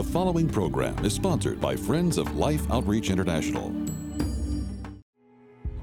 The 0.00 0.12
following 0.12 0.48
program 0.48 1.04
is 1.04 1.12
sponsored 1.12 1.60
by 1.60 1.76
Friends 1.76 2.16
of 2.16 2.34
Life 2.34 2.62
Outreach 2.70 3.10
International. 3.10 3.70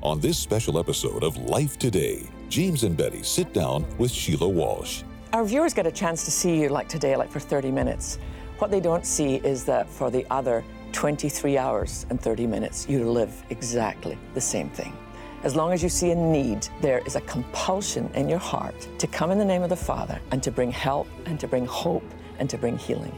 On 0.01 0.19
this 0.19 0.39
special 0.39 0.79
episode 0.79 1.23
of 1.23 1.37
Life 1.37 1.77
Today, 1.77 2.27
James 2.49 2.81
and 2.81 2.97
Betty 2.97 3.21
sit 3.21 3.53
down 3.53 3.85
with 3.99 4.09
Sheila 4.09 4.49
Walsh. 4.49 5.03
Our 5.33 5.45
viewers 5.45 5.75
get 5.75 5.85
a 5.85 5.91
chance 5.91 6.25
to 6.25 6.31
see 6.31 6.59
you 6.59 6.69
like 6.69 6.89
today, 6.89 7.15
like 7.15 7.29
for 7.29 7.39
30 7.39 7.69
minutes. 7.69 8.17
What 8.57 8.71
they 8.71 8.79
don't 8.79 9.05
see 9.05 9.35
is 9.35 9.65
that 9.65 9.87
for 9.87 10.09
the 10.09 10.25
other 10.31 10.65
23 10.93 11.55
hours 11.55 12.07
and 12.09 12.19
30 12.19 12.47
minutes, 12.47 12.89
you 12.89 13.07
live 13.07 13.31
exactly 13.51 14.17
the 14.33 14.41
same 14.41 14.71
thing. 14.71 14.97
As 15.43 15.55
long 15.55 15.73
as 15.73 15.83
you 15.83 15.89
see 15.89 16.09
a 16.09 16.15
need, 16.15 16.67
there 16.81 17.03
is 17.05 17.15
a 17.15 17.21
compulsion 17.21 18.09
in 18.15 18.27
your 18.27 18.39
heart 18.39 18.89
to 18.97 19.05
come 19.05 19.29
in 19.29 19.37
the 19.37 19.45
name 19.45 19.61
of 19.61 19.69
the 19.69 19.75
Father 19.75 20.19
and 20.31 20.41
to 20.41 20.49
bring 20.49 20.71
help 20.71 21.07
and 21.27 21.39
to 21.39 21.47
bring 21.47 21.67
hope 21.67 22.11
and 22.39 22.49
to 22.49 22.57
bring 22.57 22.79
healing. 22.79 23.13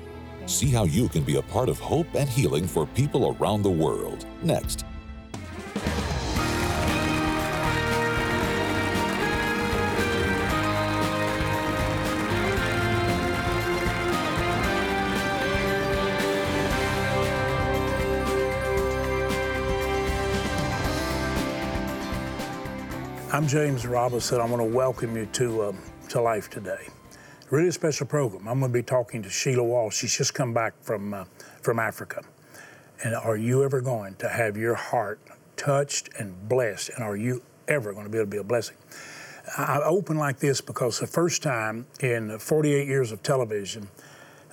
See 0.49 0.71
how 0.71 0.85
you 0.85 1.07
can 1.07 1.23
be 1.23 1.35
a 1.35 1.43
part 1.43 1.69
of 1.69 1.79
hope 1.79 2.07
and 2.15 2.27
healing 2.27 2.65
for 2.65 2.87
people 2.87 3.37
around 3.39 3.61
the 3.61 3.69
world. 3.69 4.25
Next. 4.41 4.83
I'm 23.31 23.47
James 23.47 23.85
Robison. 23.85 24.41
I 24.41 24.45
want 24.45 24.61
to 24.61 24.63
welcome 24.63 25.15
you 25.15 25.27
to, 25.27 25.65
um, 25.65 25.77
to 26.09 26.19
Life 26.19 26.49
Today. 26.49 26.87
Really 27.49 27.71
special 27.71 28.05
program. 28.05 28.47
I'm 28.47 28.59
going 28.59 28.71
to 28.71 28.77
be 28.77 28.83
talking 28.83 29.23
to 29.23 29.29
Sheila 29.29 29.63
Walsh. 29.63 29.97
She's 29.97 30.15
just 30.15 30.35
come 30.35 30.53
back 30.53 30.75
from, 30.81 31.15
uh, 31.15 31.25
from 31.63 31.79
Africa. 31.79 32.21
And 33.03 33.15
are 33.15 33.37
you 33.37 33.63
ever 33.63 33.81
going 33.81 34.15
to 34.15 34.29
have 34.29 34.55
your 34.55 34.75
heart 34.75 35.19
touched 35.57 36.09
and 36.19 36.47
blessed? 36.47 36.89
And 36.89 37.03
are 37.03 37.15
you 37.15 37.41
ever 37.67 37.91
going 37.91 38.05
to 38.05 38.11
be 38.11 38.19
able 38.19 38.27
to 38.27 38.31
be 38.31 38.37
a 38.37 38.43
blessing? 38.43 38.75
I 39.57 39.79
open 39.83 40.17
like 40.17 40.37
this 40.37 40.61
because 40.61 40.99
the 40.99 41.07
first 41.07 41.41
time 41.41 41.87
in 42.01 42.37
48 42.37 42.87
years 42.87 43.11
of 43.11 43.23
television 43.23 43.87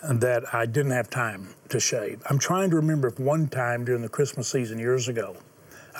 that 0.03 0.55
I 0.55 0.65
didn't 0.65 0.93
have 0.93 1.11
time 1.11 1.51
to 1.69 1.79
shave. 1.79 2.23
I'm 2.31 2.39
trying 2.39 2.71
to 2.71 2.77
remember 2.77 3.09
if 3.09 3.21
one 3.21 3.49
time 3.49 3.85
during 3.85 4.01
the 4.01 4.09
Christmas 4.09 4.49
season 4.49 4.79
years 4.79 5.09
ago, 5.09 5.37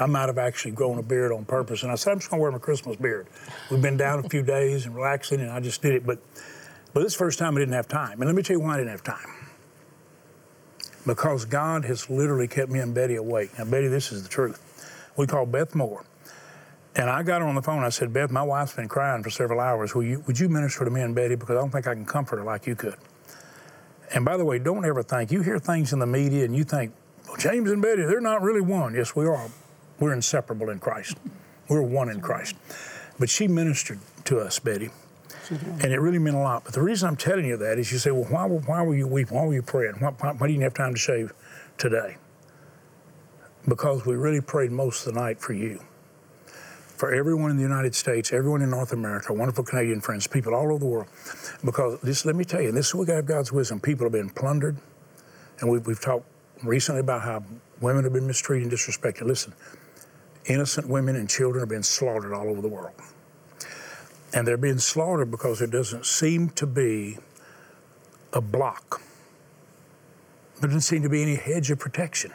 I 0.01 0.07
might 0.07 0.27
have 0.27 0.39
actually 0.39 0.71
grown 0.71 0.99
a 0.99 1.03
beard 1.03 1.31
on 1.31 1.45
purpose. 1.45 1.83
And 1.83 1.93
I 1.93 1.97
said, 1.97 2.13
I'm 2.13 2.21
just 2.21 2.31
going 2.31 2.39
to 2.39 2.43
wear 2.43 2.53
my 2.53 2.59
Christmas 2.59 2.97
beard. 2.97 3.27
We've 3.71 3.83
been 3.83 3.99
down 3.99 4.25
a 4.25 4.29
few 4.31 4.43
days 4.43 4.87
and 4.87 4.95
relaxing, 4.95 5.41
and 5.41 5.51
I 5.51 5.61
just 5.61 5.83
did 5.83 5.95
it. 5.95 6.07
But, 6.07 6.21
but 6.97 7.03
this 7.03 7.15
first 7.15 7.39
time 7.39 7.55
I 7.55 7.61
didn't 7.61 7.75
have 7.75 7.89
time. 7.89 8.23
And 8.23 8.25
let 8.25 8.35
me 8.35 8.43
tell 8.43 8.57
you 8.57 8.61
why 8.61 8.73
I 8.73 8.77
didn't 8.79 8.93
have 8.93 9.05
time. 9.05 9.29
Because 11.07 11.45
God 11.45 11.85
has 11.85 12.09
literally 12.09 12.49
kept 12.49 12.73
me 12.73 12.79
and 12.79 12.95
Betty 12.95 13.17
awake. 13.17 13.51
Now, 13.59 13.67
Betty, 13.67 13.89
this 13.89 14.13
is 14.13 14.23
the 14.23 14.31
truth. 14.31 15.03
We 15.15 15.27
called 15.27 15.53
Beth 15.53 15.75
Moore. 15.75 16.07
And 16.95 17.11
I 17.11 17.23
got 17.23 17.43
her 17.43 17.47
on 17.47 17.55
the 17.55 17.61
phone. 17.61 17.85
I 17.85 17.91
said, 17.91 18.15
Beth, 18.15 18.31
my 18.31 18.43
wife's 18.43 18.73
been 18.73 18.89
crying 18.89 19.23
for 19.23 19.29
several 19.29 19.61
hours. 19.61 19.95
Will 19.95 20.05
you, 20.05 20.25
would 20.27 20.41
you 20.41 20.49
minister 20.49 20.87
to 20.87 20.91
me 20.91 21.03
and 21.03 21.15
Betty? 21.15 21.35
Because 21.35 21.51
I 21.51 21.61
don't 21.61 21.69
think 21.69 21.87
I 21.87 21.93
can 21.93 22.07
comfort 22.07 22.39
her 22.39 22.45
like 22.45 22.67
you 22.67 22.75
could. 22.75 22.97
And 24.15 24.25
by 24.25 24.39
the 24.39 24.47
way, 24.47 24.59
don't 24.59 24.87
ever 24.87 25.03
think, 25.03 25.31
you 25.31 25.43
hear 25.43 25.59
things 25.59 25.93
in 25.93 25.99
the 25.99 26.07
media 26.07 26.47
and 26.47 26.57
you 26.57 26.65
think, 26.65 26.95
well, 27.29 27.37
James 27.37 27.71
and 27.71 27.83
Betty, 27.83 28.05
they're 28.07 28.23
not 28.23 28.41
really 28.41 28.63
one. 28.63 28.95
Yes, 28.95 29.15
we 29.15 29.27
are. 29.27 29.51
We're 30.01 30.15
inseparable 30.15 30.71
in 30.71 30.79
Christ. 30.79 31.19
We're 31.69 31.83
one 31.83 32.09
in 32.09 32.23
Christ. 32.23 32.57
But 33.19 33.29
she 33.29 33.49
ministered 33.49 33.99
to 34.25 34.41
us, 34.41 34.59
Betty. 34.59 34.89
And 35.51 35.93
it 35.93 36.01
really 36.01 36.19
meant 36.19 36.37
a 36.37 36.41
lot. 36.41 36.65
But 36.65 36.75
the 36.75 36.83
reason 36.83 37.09
I'm 37.09 37.17
telling 37.17 37.47
you 37.47 37.57
that 37.57 37.79
is 37.79 37.93
you 37.93 37.99
say, 37.99 38.11
well, 38.11 38.25
why, 38.25 38.47
why 38.47 38.83
were 38.83 38.97
you 38.97 39.07
weeping? 39.07 39.37
Why 39.37 39.45
were 39.45 39.55
you 39.55 39.63
praying? 39.63 39.95
Why, 39.99 40.11
why, 40.11 40.33
why 40.33 40.47
didn't 40.47 40.61
you 40.61 40.65
have 40.65 40.75
time 40.75 40.95
to 40.95 40.99
shave 40.99 41.33
today? 41.79 42.17
Because 43.69 44.07
we 44.07 44.15
really 44.15 44.41
prayed 44.41 44.73
most 44.73 45.07
of 45.07 45.15
the 45.15 45.21
night 45.21 45.41
for 45.41 45.53
you. 45.53 45.81
For 46.47 47.13
everyone 47.13 47.51
in 47.51 47.57
the 47.57 47.63
United 47.63 47.95
States, 47.95 48.33
everyone 48.33 48.63
in 48.63 48.71
North 48.71 48.93
America, 48.93 49.33
wonderful 49.33 49.65
Canadian 49.65 50.01
friends, 50.01 50.27
people 50.27 50.55
all 50.55 50.71
over 50.71 50.79
the 50.79 50.87
world. 50.87 51.09
Because 51.65 52.01
this, 52.01 52.25
let 52.25 52.37
me 52.37 52.45
tell 52.45 52.63
you, 52.63 52.73
this 52.73 52.89
is 52.89 52.95
we 52.95 53.07
have 53.07 53.27
God's 53.27 53.53
wisdom. 53.53 53.81
People 53.81 54.07
have 54.07 54.13
been 54.13 54.31
plundered. 54.31 54.77
And 55.61 55.71
we've, 55.71 55.87
we've 55.87 56.01
talked 56.01 56.27
recently 56.63 57.01
about 57.01 57.23
how 57.23 57.45
women 57.81 58.05
have 58.05 58.13
been 58.13 58.27
mistreated 58.27 58.69
and 58.69 58.79
disrespected. 58.79 59.23
Listen, 59.23 59.53
innocent 60.47 60.89
women 60.89 61.17
and 61.17 61.29
children 61.29 61.63
are 61.63 61.67
being 61.67 61.83
slaughtered 61.83 62.33
all 62.33 62.49
over 62.49 62.63
the 62.63 62.69
world. 62.69 62.95
And 64.37 64.47
they're 64.47 64.59
being 64.59 64.79
slaughtered 64.79 65.31
because 65.31 65.61
there 65.61 65.67
doesn't 65.67 66.05
seem 66.05 66.51
to 66.51 66.67
be 66.67 67.17
a 68.35 68.43
block. 68.43 69.01
There 70.61 70.69
doesn't 70.69 70.83
seem 70.83 71.03
to 71.05 71.09
be 71.09 71.23
any 71.23 71.37
hedge 71.37 71.71
of 71.71 71.79
protection. 71.79 72.35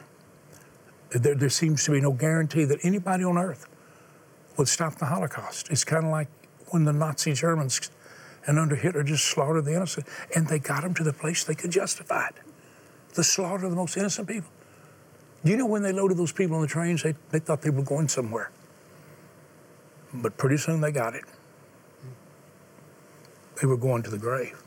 There, 1.12 1.35
there 1.35 1.50
seems 1.50 1.84
to 1.85 1.91
be 1.91 2.01
no 2.01 2.12
guarantee 2.12 2.66
that 2.66 2.79
anybody 2.84 3.23
on 3.23 3.38
earth 3.38 3.67
would 4.57 4.67
stop 4.67 4.95
the 4.95 5.06
Holocaust. 5.06 5.69
It's 5.69 5.84
kind 5.84 6.03
of 6.06 6.12
like 6.12 6.28
when 6.69 6.85
the 6.85 6.91
Nazi 6.91 7.34
Germans 7.34 7.91
and 8.47 8.57
under 8.57 8.75
Hitler 8.75 9.03
just 9.03 9.25
slaughtered 9.25 9.66
the 9.66 9.75
innocent, 9.75 10.07
and 10.35 10.47
they 10.47 10.57
got 10.57 10.81
them 10.81 10.95
to 10.95 11.03
the 11.03 11.13
place 11.13 11.44
they 11.44 11.53
could 11.53 11.69
justify 11.69 12.29
it. 12.29 12.35
The 13.13 13.23
slaughter 13.23 13.66
of 13.66 13.69
the 13.69 13.78
most 13.78 13.95
innocent 13.95 14.28
people. 14.28 14.50
Do 15.45 15.51
you 15.51 15.57
know 15.57 15.68
when 15.68 15.83
they 15.83 15.91
loaded 15.91 16.18
those 16.18 16.31
people 16.31 16.56
on 16.56 16.63
the 16.63 16.68
trains, 16.68 17.03
they, 17.03 17.13
they 17.29 17.38
thought 17.38 17.62
they 17.62 17.69
were 17.69 17.83
going 17.83 18.07
somewhere. 18.07 18.50
But 20.12 20.35
pretty 20.38 20.57
soon 20.57 20.81
they 20.81 20.91
got 20.91 21.13
it. 21.13 21.25
They 23.61 23.67
were 23.67 23.77
going 23.77 24.01
to 24.03 24.09
the 24.09 24.17
grave, 24.17 24.61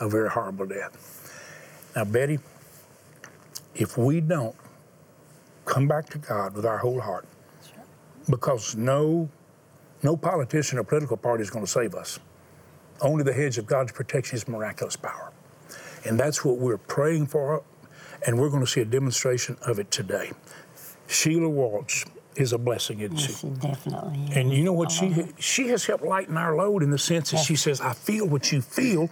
a 0.00 0.08
very 0.08 0.30
horrible 0.30 0.64
death. 0.64 1.92
Now, 1.96 2.04
Betty, 2.04 2.38
if 3.74 3.98
we 3.98 4.20
don't 4.20 4.54
come 5.64 5.88
back 5.88 6.08
to 6.10 6.18
God 6.18 6.54
with 6.54 6.64
our 6.64 6.78
whole 6.78 7.00
heart, 7.00 7.26
sure. 7.66 7.82
because 8.30 8.76
no, 8.76 9.28
no 10.04 10.16
politician 10.16 10.78
or 10.78 10.84
political 10.84 11.16
party 11.16 11.42
is 11.42 11.50
going 11.50 11.64
to 11.64 11.70
save 11.70 11.96
us. 11.96 12.20
Only 13.00 13.24
the 13.24 13.32
hedge 13.32 13.58
of 13.58 13.66
God's 13.66 13.90
protection 13.90 14.36
is 14.36 14.46
miraculous 14.46 14.94
power. 14.94 15.32
And 16.04 16.18
that's 16.18 16.44
what 16.44 16.58
we're 16.58 16.78
praying 16.78 17.26
for 17.26 17.64
and 18.26 18.38
we're 18.38 18.50
going 18.50 18.64
to 18.64 18.70
see 18.70 18.80
a 18.80 18.84
demonstration 18.84 19.56
of 19.62 19.78
it 19.78 19.90
today. 19.90 20.32
Sheila 21.06 21.48
Walsh 21.48 22.04
is 22.38 22.52
a 22.52 22.58
blessing, 22.58 23.00
isn't 23.00 23.18
yes, 23.18 23.40
she? 23.40 23.48
Definitely. 23.48 24.24
Is. 24.30 24.36
And 24.36 24.52
you 24.52 24.64
know 24.64 24.72
what? 24.72 24.90
She 24.90 25.26
she 25.38 25.68
has 25.68 25.84
helped 25.84 26.04
lighten 26.04 26.36
our 26.36 26.56
load 26.56 26.82
in 26.82 26.90
the 26.90 26.98
sense 26.98 27.30
that 27.30 27.38
yes. 27.38 27.46
she 27.46 27.56
says, 27.56 27.80
"I 27.80 27.92
feel 27.92 28.26
what 28.26 28.52
you 28.52 28.62
feel," 28.62 29.10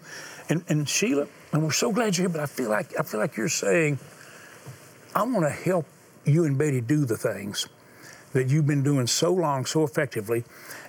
and 0.49 0.65
and 0.69 0.89
Sheila, 0.89 1.27
and 1.53 1.63
we're 1.63 1.73
so 1.73 1.93
glad 1.93 2.17
you're 2.17 2.29
here. 2.29 2.33
But 2.33 2.41
I 2.41 2.47
feel 2.47 2.71
like 2.71 2.99
I 2.99 3.03
feel 3.03 3.21
like 3.21 3.37
you're 3.37 3.49
saying, 3.49 3.99
"I 5.15 5.23
want 5.23 5.45
to 5.45 5.51
help 5.51 5.87
you 6.25 6.45
and 6.45 6.57
Betty 6.57 6.81
do 6.81 7.05
the 7.05 7.17
things 7.17 7.69
that 8.33 8.49
you've 8.49 8.67
been 8.67 8.83
doing 8.83 9.07
so 9.07 9.33
long, 9.33 9.67
so 9.67 9.83
effectively." 9.85 10.45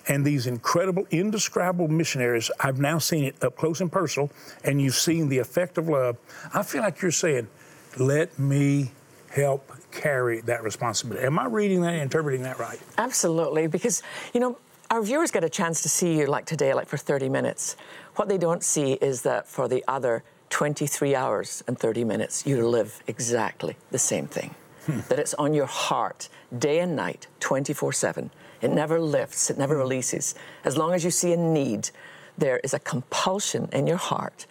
And 0.09 0.25
these 0.25 0.47
incredible, 0.47 1.05
indescribable 1.11 1.89
missionaries, 1.89 2.49
I've 2.61 2.79
now 2.79 2.97
seen 2.97 3.25
it 3.25 3.43
up 3.43 3.57
close 3.57 3.81
and 3.81 3.91
personal, 3.91 4.29
and 4.63 4.81
you've 4.81 4.95
seen 4.95 5.27
the 5.27 5.39
effect 5.39 5.77
of 5.77 5.89
love. 5.89 6.15
I 6.53 6.63
feel 6.63 6.81
like 6.81 7.01
you're 7.01 7.11
saying, 7.11 7.49
let 7.97 8.37
me 8.39 8.91
help 9.37 9.71
carry 9.91 10.41
that 10.41 10.63
responsibility. 10.63 11.25
Am 11.25 11.39
I 11.39 11.45
reading 11.45 11.81
that, 11.81 11.95
interpreting 11.95 12.43
that 12.43 12.59
right? 12.59 12.79
Absolutely, 12.97 13.67
because, 13.67 14.03
you 14.33 14.39
know, 14.39 14.57
our 14.89 15.01
viewers 15.01 15.31
get 15.31 15.43
a 15.43 15.49
chance 15.49 15.81
to 15.81 15.89
see 15.89 16.17
you 16.17 16.25
like 16.27 16.45
today, 16.45 16.73
like 16.73 16.87
for 16.87 16.97
30 16.97 17.29
minutes. 17.29 17.75
What 18.15 18.29
they 18.29 18.37
don't 18.37 18.63
see 18.63 18.93
is 18.93 19.21
that 19.23 19.47
for 19.47 19.67
the 19.67 19.83
other 19.87 20.23
23 20.49 21.15
hours 21.15 21.63
and 21.67 21.77
30 21.77 22.03
minutes, 22.03 22.45
you 22.45 22.67
live 22.67 23.01
exactly 23.07 23.75
the 23.91 23.99
same 23.99 24.27
thing. 24.27 24.55
Hmm. 24.85 24.99
That 25.09 25.19
it's 25.19 25.33
on 25.33 25.53
your 25.53 25.65
heart 25.65 26.29
day 26.57 26.79
and 26.79 26.95
night, 26.95 27.27
24 27.41 27.91
7. 27.91 28.31
It 28.61 28.71
never 28.71 28.99
lifts, 28.99 29.49
it 29.49 29.57
never 29.57 29.75
hmm. 29.75 29.81
releases. 29.81 30.35
As 30.63 30.77
long 30.77 30.93
as 30.93 31.03
you 31.03 31.11
see 31.11 31.33
a 31.33 31.37
need, 31.37 31.89
there 32.37 32.59
is 32.63 32.73
a 32.73 32.79
compulsion 32.79 33.67
in 33.73 33.87
your 33.87 33.97
heart 33.97 34.45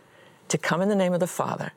to 0.48 0.58
come 0.58 0.82
in 0.82 0.88
the 0.88 0.94
name 0.94 1.14
of 1.14 1.20
the 1.20 1.26
Father 1.26 1.72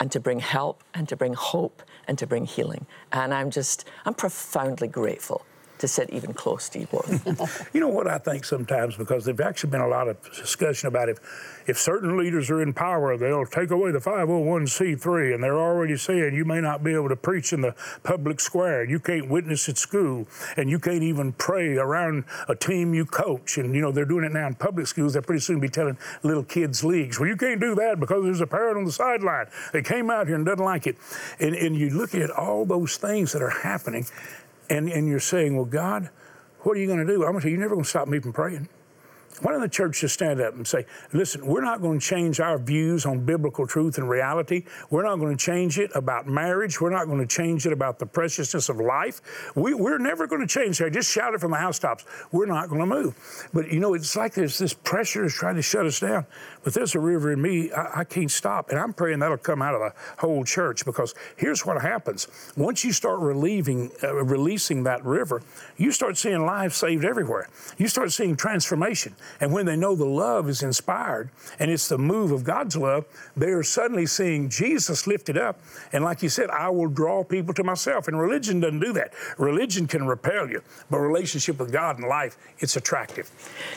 and 0.00 0.10
to 0.12 0.20
bring 0.20 0.40
help 0.40 0.82
and 0.92 1.08
to 1.08 1.16
bring 1.16 1.34
hope 1.34 1.82
and 2.06 2.18
to 2.18 2.26
bring 2.26 2.44
healing. 2.44 2.86
And 3.12 3.32
I'm 3.32 3.50
just, 3.50 3.88
I'm 4.04 4.14
profoundly 4.14 4.88
grateful 4.88 5.44
to 5.84 5.88
sit 5.88 6.10
even 6.10 6.32
close 6.32 6.68
to 6.70 6.80
you 6.80 6.86
both. 6.86 7.68
you 7.74 7.80
know 7.80 7.88
what 7.88 8.06
I 8.06 8.16
think 8.16 8.44
sometimes, 8.44 8.96
because 8.96 9.26
there's 9.26 9.40
actually 9.40 9.70
been 9.70 9.82
a 9.82 9.88
lot 9.88 10.08
of 10.08 10.20
discussion 10.34 10.88
about 10.88 11.10
if, 11.10 11.18
if 11.66 11.78
certain 11.78 12.16
leaders 12.16 12.50
are 12.50 12.62
in 12.62 12.72
power, 12.72 13.18
they'll 13.18 13.44
take 13.44 13.70
away 13.70 13.92
the 13.92 13.98
501c3, 13.98 15.34
and 15.34 15.44
they're 15.44 15.58
already 15.58 15.96
saying 15.96 16.34
you 16.34 16.46
may 16.46 16.60
not 16.60 16.82
be 16.82 16.94
able 16.94 17.10
to 17.10 17.16
preach 17.16 17.52
in 17.52 17.60
the 17.60 17.74
public 18.02 18.40
square, 18.40 18.84
you 18.84 18.98
can't 18.98 19.28
witness 19.28 19.68
at 19.68 19.76
school, 19.76 20.26
and 20.56 20.70
you 20.70 20.78
can't 20.78 21.02
even 21.02 21.32
pray 21.32 21.76
around 21.76 22.24
a 22.48 22.54
team 22.54 22.94
you 22.94 23.04
coach. 23.04 23.58
And, 23.58 23.74
you 23.74 23.82
know, 23.82 23.92
they're 23.92 24.06
doing 24.06 24.24
it 24.24 24.32
now 24.32 24.46
in 24.46 24.54
public 24.54 24.86
schools. 24.86 25.12
They'll 25.12 25.22
pretty 25.22 25.40
soon 25.40 25.60
be 25.60 25.68
telling 25.68 25.98
little 26.22 26.44
kids' 26.44 26.82
leagues, 26.82 27.20
well, 27.20 27.28
you 27.28 27.36
can't 27.36 27.60
do 27.60 27.74
that 27.74 28.00
because 28.00 28.24
there's 28.24 28.40
a 28.40 28.46
parent 28.46 28.78
on 28.78 28.84
the 28.84 28.92
sideline. 28.92 29.46
They 29.72 29.82
came 29.82 30.10
out 30.10 30.28
here 30.28 30.36
and 30.36 30.46
doesn't 30.46 30.64
like 30.64 30.86
it. 30.86 30.96
And, 31.38 31.54
and 31.54 31.76
you 31.76 31.90
look 31.90 32.14
at 32.14 32.30
all 32.30 32.64
those 32.64 32.96
things 32.96 33.32
that 33.32 33.42
are 33.42 33.50
happening, 33.50 34.06
and, 34.70 34.88
and 34.88 35.08
you're 35.08 35.20
saying, 35.20 35.56
well, 35.56 35.64
God, 35.64 36.10
what 36.60 36.76
are 36.76 36.80
you 36.80 36.86
going 36.86 37.04
to 37.04 37.06
do? 37.06 37.24
I'm 37.24 37.32
going 37.32 37.36
to 37.36 37.42
say, 37.42 37.50
you're 37.50 37.60
never 37.60 37.74
going 37.74 37.84
to 37.84 37.90
stop 37.90 38.08
me 38.08 38.18
from 38.20 38.32
praying. 38.32 38.68
Why 39.42 39.52
don't 39.52 39.60
the 39.60 39.68
church 39.68 40.00
just 40.00 40.14
stand 40.14 40.40
up 40.40 40.54
and 40.54 40.66
say, 40.66 40.86
listen, 41.12 41.44
we're 41.44 41.64
not 41.64 41.80
going 41.80 41.98
to 41.98 42.06
change 42.06 42.40
our 42.40 42.58
views 42.58 43.04
on 43.04 43.24
biblical 43.24 43.66
truth 43.66 43.98
and 43.98 44.08
reality. 44.08 44.64
We're 44.90 45.02
not 45.02 45.16
going 45.16 45.36
to 45.36 45.44
change 45.44 45.78
it 45.78 45.90
about 45.94 46.26
marriage. 46.26 46.80
We're 46.80 46.90
not 46.90 47.06
going 47.06 47.20
to 47.20 47.26
change 47.26 47.66
it 47.66 47.72
about 47.72 47.98
the 47.98 48.06
preciousness 48.06 48.68
of 48.68 48.76
life. 48.76 49.20
We, 49.56 49.72
are 49.72 49.98
never 49.98 50.26
going 50.26 50.40
to 50.40 50.46
change 50.46 50.78
that. 50.78 50.92
Just 50.92 51.10
shout 51.10 51.34
it 51.34 51.40
from 51.40 51.50
the 51.50 51.56
housetops. 51.56 52.04
We're 52.30 52.46
not 52.46 52.68
going 52.68 52.80
to 52.80 52.86
move. 52.86 53.48
But 53.52 53.70
you 53.72 53.80
know, 53.80 53.94
it's 53.94 54.14
like 54.14 54.34
there's 54.34 54.58
this 54.58 54.72
pressure 54.72 55.24
is 55.24 55.34
trying 55.34 55.56
to 55.56 55.62
shut 55.62 55.86
us 55.86 56.00
down. 56.00 56.26
But 56.62 56.74
there's 56.74 56.94
a 56.94 57.00
river 57.00 57.32
in 57.32 57.42
me, 57.42 57.72
I, 57.72 58.00
I 58.00 58.04
can't 58.04 58.30
stop. 58.30 58.70
And 58.70 58.78
I'm 58.78 58.92
praying 58.92 59.18
that'll 59.18 59.38
come 59.38 59.62
out 59.62 59.74
of 59.74 59.80
the 59.80 59.92
whole 60.18 60.44
church 60.44 60.84
because 60.84 61.14
here's 61.36 61.66
what 61.66 61.80
happens. 61.82 62.28
Once 62.56 62.84
you 62.84 62.92
start 62.92 63.18
relieving, 63.20 63.90
uh, 64.02 64.14
releasing 64.14 64.84
that 64.84 65.04
river, 65.04 65.42
you 65.76 65.90
start 65.90 66.16
seeing 66.16 66.46
lives 66.46 66.76
saved 66.76 67.04
everywhere. 67.04 67.48
You 67.78 67.88
start 67.88 68.12
seeing 68.12 68.36
transformation. 68.36 69.14
And 69.40 69.52
when 69.52 69.66
they 69.66 69.76
know 69.76 69.94
the 69.94 70.04
love 70.04 70.48
is 70.48 70.62
inspired 70.62 71.30
and 71.58 71.70
it's 71.70 71.88
the 71.88 71.98
move 71.98 72.30
of 72.30 72.44
God's 72.44 72.76
love, 72.76 73.04
they 73.36 73.50
are 73.50 73.62
suddenly 73.62 74.06
seeing 74.06 74.48
Jesus 74.48 75.06
lifted 75.06 75.38
up. 75.38 75.60
And 75.92 76.04
like 76.04 76.22
you 76.22 76.28
said, 76.28 76.50
I 76.50 76.68
will 76.70 76.88
draw 76.88 77.24
people 77.24 77.54
to 77.54 77.64
myself. 77.64 78.08
And 78.08 78.18
religion 78.18 78.60
doesn't 78.60 78.80
do 78.80 78.92
that. 78.94 79.12
Religion 79.38 79.86
can 79.86 80.06
repel 80.06 80.48
you, 80.48 80.62
but 80.90 80.98
relationship 80.98 81.58
with 81.58 81.72
God 81.72 81.98
and 81.98 82.08
life, 82.08 82.36
it's 82.58 82.76
attractive. 82.76 83.30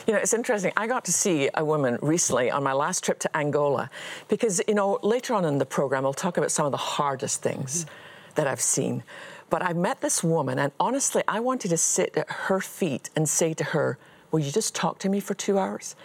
You 0.06 0.14
know, 0.14 0.20
it's 0.20 0.34
interesting. 0.34 0.72
I 0.76 0.86
got 0.86 1.04
to 1.06 1.12
see 1.12 1.50
a 1.54 1.64
woman 1.64 1.98
recently 2.02 2.50
on 2.50 2.62
my 2.62 2.72
last 2.72 3.04
trip 3.04 3.18
to 3.20 3.36
Angola 3.36 3.90
because, 4.28 4.60
you 4.68 4.74
know, 4.74 4.98
later 5.02 5.34
on 5.34 5.44
in 5.44 5.58
the 5.58 5.66
program, 5.66 6.04
I'll 6.04 6.12
talk 6.12 6.36
about 6.36 6.50
some 6.50 6.66
of 6.66 6.72
the 6.72 6.78
hardest 6.78 7.42
things 7.42 7.84
mm-hmm. 7.84 8.34
that 8.36 8.46
I've 8.46 8.60
seen. 8.60 9.02
But 9.50 9.62
I 9.62 9.72
met 9.72 10.00
this 10.00 10.22
woman, 10.22 10.58
and 10.58 10.72
honestly, 10.78 11.22
I 11.26 11.40
wanted 11.40 11.68
to 11.68 11.78
sit 11.78 12.16
at 12.16 12.30
her 12.30 12.60
feet 12.60 13.08
and 13.16 13.28
say 13.28 13.54
to 13.54 13.64
her, 13.64 13.98
Will 14.30 14.40
you 14.40 14.50
just 14.50 14.74
talk 14.74 14.98
to 15.00 15.08
me 15.08 15.20
for 15.20 15.34
two 15.34 15.58
hours? 15.58 15.96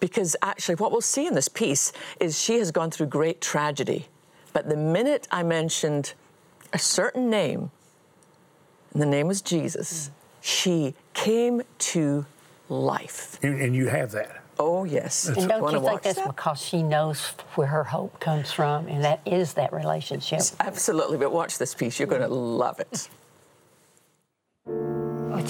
Because 0.00 0.36
actually, 0.42 0.74
what 0.74 0.90
we'll 0.90 1.00
see 1.00 1.26
in 1.26 1.34
this 1.34 1.48
piece 1.48 1.92
is 2.18 2.40
she 2.40 2.58
has 2.58 2.70
gone 2.70 2.90
through 2.90 3.06
great 3.06 3.40
tragedy. 3.40 4.08
But 4.52 4.68
the 4.68 4.76
minute 4.76 5.28
I 5.30 5.42
mentioned 5.42 6.14
a 6.72 6.78
certain 6.78 7.30
name, 7.30 7.70
and 8.92 9.00
the 9.00 9.06
name 9.06 9.28
was 9.28 9.40
Jesus, 9.40 10.10
she 10.40 10.94
came 11.14 11.62
to 11.78 12.26
life. 12.68 13.38
And 13.42 13.74
you 13.74 13.88
have 13.88 14.10
that. 14.12 14.42
Oh, 14.58 14.84
yes. 14.84 15.28
And 15.28 15.48
don't 15.48 15.72
you 15.72 15.80
think 15.80 16.02
that's 16.02 16.18
that? 16.18 16.26
because 16.26 16.60
she 16.60 16.82
knows 16.82 17.24
where 17.54 17.68
her 17.68 17.84
hope 17.84 18.20
comes 18.20 18.52
from, 18.52 18.86
and 18.88 19.02
that 19.04 19.20
is 19.24 19.54
that 19.54 19.72
relationship? 19.72 20.40
Absolutely. 20.60 21.16
But 21.16 21.32
watch 21.32 21.58
this 21.58 21.74
piece. 21.74 21.98
You're 21.98 22.08
going 22.08 22.22
to 22.22 22.28
love 22.28 22.80
it. 22.80 23.08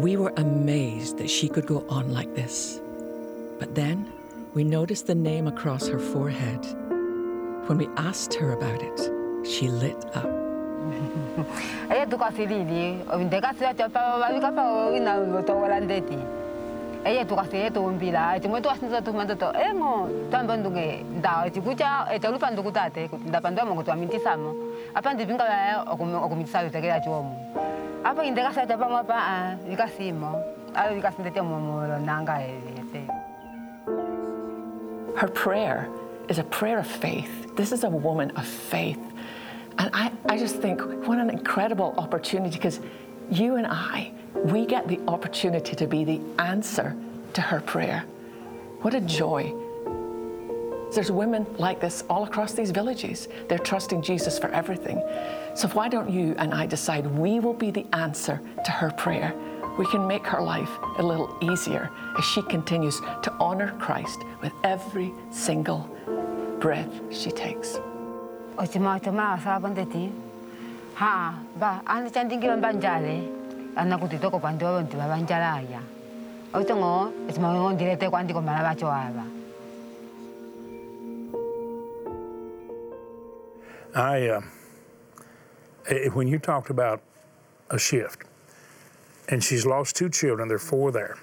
We 0.00 0.16
were 0.16 0.32
amazed 0.38 1.18
that 1.18 1.28
she 1.28 1.46
could 1.46 1.66
go 1.66 1.84
on 1.90 2.14
like 2.14 2.34
this. 2.34 2.80
But 3.58 3.74
then 3.74 4.10
we 4.54 4.64
noticed 4.64 5.06
the 5.06 5.14
name 5.14 5.46
across 5.46 5.88
her 5.88 5.98
forehead. 5.98 6.64
When 7.68 7.76
we 7.76 7.86
asked 7.98 8.32
her 8.40 8.52
about 8.52 8.80
it, 8.80 8.98
she 9.44 9.68
lit 9.68 10.02
up. 10.16 10.24
E. 27.44 27.69
apa 28.04 28.24
ete 28.24 28.40
her 35.16 35.28
prayer 35.28 35.88
is 36.28 36.38
a 36.38 36.44
prayer 36.44 36.78
of 36.78 36.86
faith. 36.86 37.54
This 37.56 37.72
is 37.72 37.84
a 37.84 37.90
woman 37.90 38.30
of 38.36 38.46
faith. 38.46 38.98
And 39.78 39.90
I, 39.92 40.10
I 40.28 40.38
just 40.38 40.56
think 40.56 40.80
what 41.06 41.18
an 41.18 41.28
incredible 41.28 41.94
opportunity 41.98 42.56
because 42.56 42.80
you 43.30 43.56
and 43.56 43.66
I, 43.66 44.12
we 44.34 44.64
get 44.64 44.88
the 44.88 44.98
opportunity 45.08 45.76
to 45.76 45.86
be 45.86 46.04
the 46.04 46.20
answer 46.38 46.96
to 47.34 47.40
her 47.42 47.60
prayer. 47.60 48.04
What 48.80 48.94
a 48.94 49.00
joy 49.02 49.52
there's 50.94 51.10
women 51.10 51.46
like 51.58 51.80
this 51.80 52.04
all 52.10 52.24
across 52.24 52.52
these 52.52 52.70
villages. 52.70 53.28
They're 53.48 53.58
trusting 53.58 54.02
Jesus 54.02 54.38
for 54.38 54.48
everything. 54.48 55.02
So 55.54 55.68
why 55.68 55.88
don't 55.88 56.10
you 56.10 56.34
and 56.38 56.52
I 56.54 56.66
decide 56.66 57.06
we 57.06 57.40
will 57.40 57.54
be 57.54 57.70
the 57.70 57.86
answer 57.92 58.40
to 58.64 58.70
her 58.70 58.90
prayer? 58.90 59.34
We 59.78 59.86
can 59.86 60.06
make 60.06 60.26
her 60.26 60.42
life 60.42 60.70
a 60.98 61.02
little 61.02 61.36
easier 61.40 61.90
as 62.18 62.24
she 62.24 62.42
continues 62.42 63.00
to 63.22 63.32
honor 63.40 63.72
Christ 63.78 64.18
with 64.42 64.52
every 64.64 65.12
single 65.30 65.88
breath 66.60 66.90
she 67.10 67.30
takes. 67.30 67.78
Ha, 71.00 71.32
ba, 71.56 71.80
ane 71.86 72.10
chandingi 72.10 72.46
banjale, 72.60 73.24
ana 73.76 73.96
kutitoko 73.96 74.38
pandiwa 74.40 74.82
bantu 74.82 74.96
banjala 74.98 75.62
ya. 75.70 75.80
Otongo, 76.52 77.12
esma 77.28 77.54
ngondilete 77.54 78.10
kwandiko 78.10 78.42
malabacho 78.42 78.86
aba. 78.90 79.39
I, 83.94 84.28
uh, 84.28 84.40
when 86.12 86.28
you 86.28 86.38
talked 86.38 86.70
about 86.70 87.02
a 87.70 87.78
shift, 87.78 88.24
and 89.28 89.42
she's 89.42 89.64
lost 89.66 89.96
two 89.96 90.08
children, 90.08 90.48
there 90.48 90.56
are 90.56 90.60
four 90.60 90.92
there. 90.92 91.18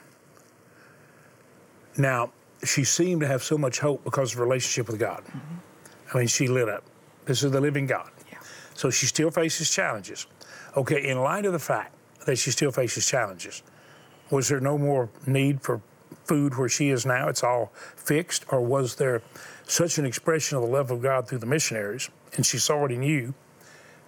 Now, 1.97 2.31
she 2.63 2.83
seemed 2.83 3.21
to 3.21 3.27
have 3.27 3.43
so 3.43 3.57
much 3.57 3.79
hope 3.79 4.03
because 4.03 4.31
of 4.31 4.39
her 4.39 4.43
relationship 4.43 4.87
with 4.87 4.99
God. 4.99 5.23
Mm-hmm. 5.25 6.13
I 6.13 6.19
mean, 6.19 6.27
she 6.27 6.47
lit 6.47 6.69
up. 6.69 6.83
This 7.25 7.43
is 7.43 7.51
the 7.51 7.61
living 7.61 7.85
God. 7.85 8.09
Yeah. 8.31 8.39
So 8.73 8.89
she 8.89 9.05
still 9.05 9.31
faces 9.31 9.69
challenges. 9.69 10.27
Okay, 10.75 11.09
in 11.09 11.19
light 11.19 11.45
of 11.45 11.53
the 11.53 11.59
fact 11.59 11.95
that 12.25 12.37
she 12.37 12.51
still 12.51 12.71
faces 12.71 13.05
challenges, 13.05 13.63
was 14.29 14.47
there 14.49 14.59
no 14.59 14.77
more 14.77 15.09
need 15.25 15.61
for 15.61 15.81
food 16.23 16.57
where 16.57 16.69
she 16.69 16.89
is 16.89 17.05
now? 17.05 17.27
It's 17.27 17.43
all 17.43 17.71
fixed, 17.95 18.45
or 18.49 18.61
was 18.61 18.95
there 18.95 19.21
such 19.67 19.97
an 19.97 20.05
expression 20.05 20.57
of 20.57 20.63
the 20.63 20.69
love 20.69 20.91
of 20.91 21.01
God 21.01 21.27
through 21.27 21.39
the 21.39 21.45
missionaries, 21.45 22.09
and 22.35 22.45
she 22.45 22.57
saw 22.57 22.85
it 22.85 22.91
in 22.91 23.03
you, 23.03 23.33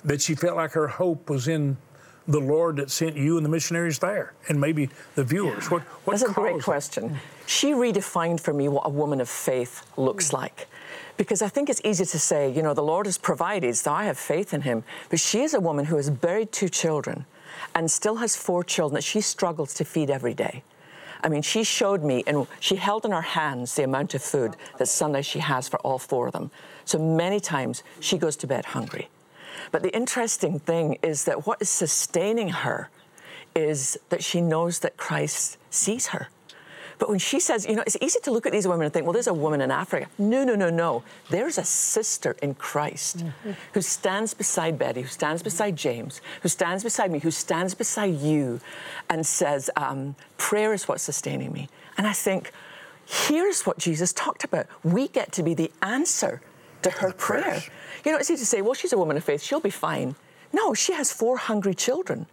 that 0.03 0.21
she 0.21 0.35
felt 0.35 0.55
like 0.55 0.71
her 0.71 0.87
hope 0.87 1.29
was 1.29 1.47
in 1.47 1.77
the 2.27 2.39
Lord 2.39 2.77
that 2.77 2.91
sent 2.91 3.17
you 3.17 3.37
and 3.37 3.45
the 3.45 3.49
missionaries 3.49 3.99
there, 3.99 4.33
and 4.47 4.61
maybe 4.61 4.89
the 5.15 5.23
viewers. 5.23 5.69
What, 5.71 5.81
what 5.81 6.19
That's 6.19 6.29
a 6.29 6.33
great 6.33 6.61
question. 6.61 7.17
She 7.47 7.71
redefined 7.71 8.39
for 8.39 8.53
me 8.53 8.67
what 8.67 8.85
a 8.85 8.89
woman 8.89 9.19
of 9.19 9.27
faith 9.27 9.85
looks 9.97 10.29
hmm. 10.29 10.37
like. 10.37 10.67
Because 11.17 11.41
I 11.41 11.49
think 11.49 11.69
it's 11.69 11.81
easy 11.83 12.05
to 12.05 12.19
say, 12.19 12.49
you 12.49 12.61
know, 12.61 12.73
the 12.73 12.83
Lord 12.83 13.05
has 13.05 13.17
provided, 13.17 13.75
so 13.75 13.91
I 13.91 14.05
have 14.05 14.17
faith 14.17 14.53
in 14.53 14.61
Him. 14.61 14.83
But 15.09 15.19
she 15.19 15.41
is 15.41 15.53
a 15.53 15.59
woman 15.59 15.85
who 15.85 15.97
has 15.97 16.09
buried 16.09 16.51
two 16.51 16.69
children 16.69 17.25
and 17.75 17.89
still 17.91 18.17
has 18.17 18.35
four 18.37 18.63
children 18.63 18.95
that 18.95 19.03
she 19.03 19.19
struggles 19.19 19.73
to 19.73 19.83
feed 19.83 20.09
every 20.09 20.33
day. 20.33 20.63
I 21.21 21.29
mean, 21.29 21.41
she 21.41 21.63
showed 21.63 22.03
me, 22.03 22.23
and 22.25 22.47
she 22.59 22.75
held 22.75 23.05
in 23.05 23.11
her 23.11 23.21
hands 23.21 23.75
the 23.75 23.83
amount 23.83 24.13
of 24.13 24.21
food 24.21 24.55
that 24.77 24.87
Sunday 24.87 25.21
she 25.21 25.39
has 25.39 25.67
for 25.67 25.77
all 25.79 25.99
four 25.99 26.27
of 26.27 26.33
them. 26.33 26.51
So 26.85 26.97
many 26.97 27.39
times 27.39 27.83
she 27.99 28.17
goes 28.17 28.35
to 28.37 28.47
bed 28.47 28.65
hungry. 28.65 29.09
But 29.71 29.83
the 29.83 29.93
interesting 29.95 30.59
thing 30.59 30.97
is 31.03 31.25
that 31.25 31.45
what 31.45 31.61
is 31.61 31.69
sustaining 31.69 32.49
her 32.49 32.89
is 33.55 33.97
that 34.09 34.23
she 34.23 34.41
knows 34.41 34.79
that 34.79 34.95
Christ 34.95 35.57
sees 35.69 36.07
her. 36.07 36.29
But 36.99 37.09
when 37.09 37.17
she 37.17 37.39
says, 37.39 37.65
you 37.65 37.75
know, 37.75 37.83
it's 37.87 37.97
easy 38.01 38.19
to 38.23 38.31
look 38.31 38.45
at 38.45 38.51
these 38.51 38.67
women 38.67 38.83
and 38.83 38.93
think, 38.93 39.05
well, 39.05 39.13
there's 39.13 39.27
a 39.27 39.33
woman 39.33 39.61
in 39.61 39.71
Africa. 39.71 40.07
No, 40.17 40.43
no, 40.43 40.53
no, 40.53 40.69
no. 40.69 41.03
There's 41.29 41.57
a 41.57 41.63
sister 41.63 42.35
in 42.41 42.55
Christ 42.55 43.19
mm-hmm. 43.19 43.51
who 43.73 43.81
stands 43.81 44.33
beside 44.33 44.77
Betty, 44.77 45.01
who 45.01 45.07
stands 45.07 45.41
beside 45.41 45.77
James, 45.77 46.19
who 46.41 46.49
stands 46.49 46.83
beside 46.83 47.09
me, 47.09 47.19
who 47.19 47.31
stands 47.31 47.73
beside 47.73 48.19
you, 48.19 48.59
and 49.09 49.25
says, 49.25 49.69
um, 49.77 50.15
prayer 50.37 50.73
is 50.73 50.89
what's 50.89 51.01
sustaining 51.01 51.53
me. 51.53 51.69
And 51.97 52.05
I 52.05 52.13
think, 52.13 52.51
here's 53.05 53.65
what 53.65 53.77
Jesus 53.77 54.11
talked 54.11 54.43
about. 54.43 54.67
We 54.83 55.07
get 55.07 55.31
to 55.33 55.43
be 55.43 55.53
the 55.53 55.71
answer 55.81 56.41
to 56.81 56.91
her 56.91 57.13
prayer. 57.13 57.63
You 58.03 58.11
know, 58.11 58.17
it's 58.17 58.29
easy 58.29 58.41
to 58.41 58.45
say, 58.45 58.61
well, 58.61 58.73
she's 58.73 58.93
a 58.93 58.97
woman 58.97 59.15
of 59.15 59.23
faith, 59.23 59.41
she'll 59.41 59.59
be 59.61 59.69
fine. 59.69 60.15
No, 60.51 60.73
she 60.73 60.93
has 60.93 61.13
four 61.13 61.37
hungry 61.37 61.75
children. 61.75 62.25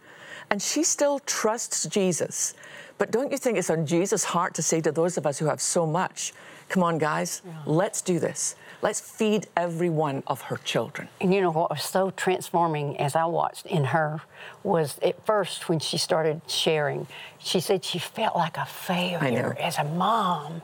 And 0.49 0.61
she 0.61 0.83
still 0.83 1.19
trusts 1.19 1.85
Jesus. 1.87 2.53
But 2.97 3.11
don't 3.11 3.31
you 3.31 3.37
think 3.37 3.57
it's 3.57 3.69
on 3.69 3.85
Jesus' 3.85 4.23
heart 4.23 4.53
to 4.55 4.61
say 4.61 4.81
to 4.81 4.91
those 4.91 5.17
of 5.17 5.27
us 5.27 5.37
who 5.37 5.45
have 5.45 5.61
so 5.61 5.85
much, 5.85 6.33
come 6.69 6.83
on, 6.83 6.97
guys, 6.97 7.41
yeah. 7.45 7.53
let's 7.65 8.01
do 8.01 8.19
this. 8.19 8.55
Let's 8.81 8.99
feed 8.99 9.47
every 9.55 9.89
one 9.89 10.23
of 10.27 10.41
her 10.41 10.57
children. 10.57 11.07
And 11.19 11.33
you 11.33 11.41
know 11.41 11.51
what 11.51 11.69
was 11.69 11.83
so 11.83 12.11
transforming 12.11 12.97
as 12.99 13.15
I 13.15 13.25
watched 13.25 13.65
in 13.65 13.85
her 13.85 14.21
was 14.63 14.97
at 14.99 15.25
first 15.25 15.67
when 15.69 15.79
she 15.79 15.97
started 15.97 16.41
sharing, 16.47 17.07
she 17.39 17.59
said 17.59 17.83
she 17.83 17.99
felt 17.99 18.35
like 18.35 18.57
a 18.57 18.65
failure 18.65 19.55
as 19.59 19.77
a 19.77 19.83
mom 19.83 20.61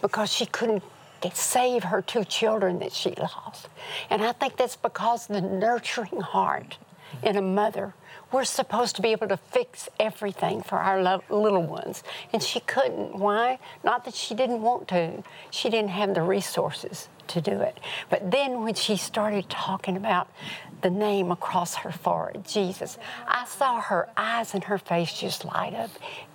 because 0.00 0.32
she 0.32 0.46
couldn't 0.46 0.82
save 1.34 1.84
her 1.84 2.02
two 2.02 2.24
children 2.24 2.78
that 2.78 2.92
she 2.92 3.10
lost. 3.16 3.68
And 4.10 4.22
I 4.22 4.32
think 4.32 4.56
that's 4.56 4.76
because 4.76 5.26
the 5.26 5.40
nurturing 5.40 6.20
heart 6.20 6.78
in 7.22 7.36
a 7.36 7.42
mother 7.42 7.94
we're 8.32 8.44
supposed 8.44 8.96
to 8.96 9.02
be 9.02 9.12
able 9.12 9.28
to 9.28 9.36
fix 9.36 9.88
everything 10.00 10.62
for 10.62 10.78
our 10.78 11.02
lo- 11.02 11.22
little 11.30 11.62
ones. 11.62 12.02
And 12.32 12.42
she 12.42 12.60
couldn't. 12.60 13.16
Why? 13.18 13.58
Not 13.84 14.04
that 14.04 14.14
she 14.14 14.34
didn't 14.34 14.62
want 14.62 14.88
to, 14.88 15.22
she 15.50 15.70
didn't 15.70 15.90
have 15.90 16.14
the 16.14 16.22
resources 16.22 17.08
to 17.28 17.40
do 17.40 17.60
it. 17.60 17.78
But 18.10 18.30
then 18.30 18.62
when 18.62 18.74
she 18.74 18.96
started 18.96 19.48
talking 19.48 19.96
about 19.96 20.28
the 20.82 20.90
name 20.90 21.30
across 21.30 21.76
her 21.76 21.90
forehead, 21.92 22.46
Jesus, 22.46 22.98
I 23.26 23.44
saw 23.46 23.80
her 23.80 24.08
eyes 24.16 24.54
and 24.54 24.64
her 24.64 24.78
face 24.78 25.12
just 25.12 25.44
light 25.44 25.74
up, 25.74 25.90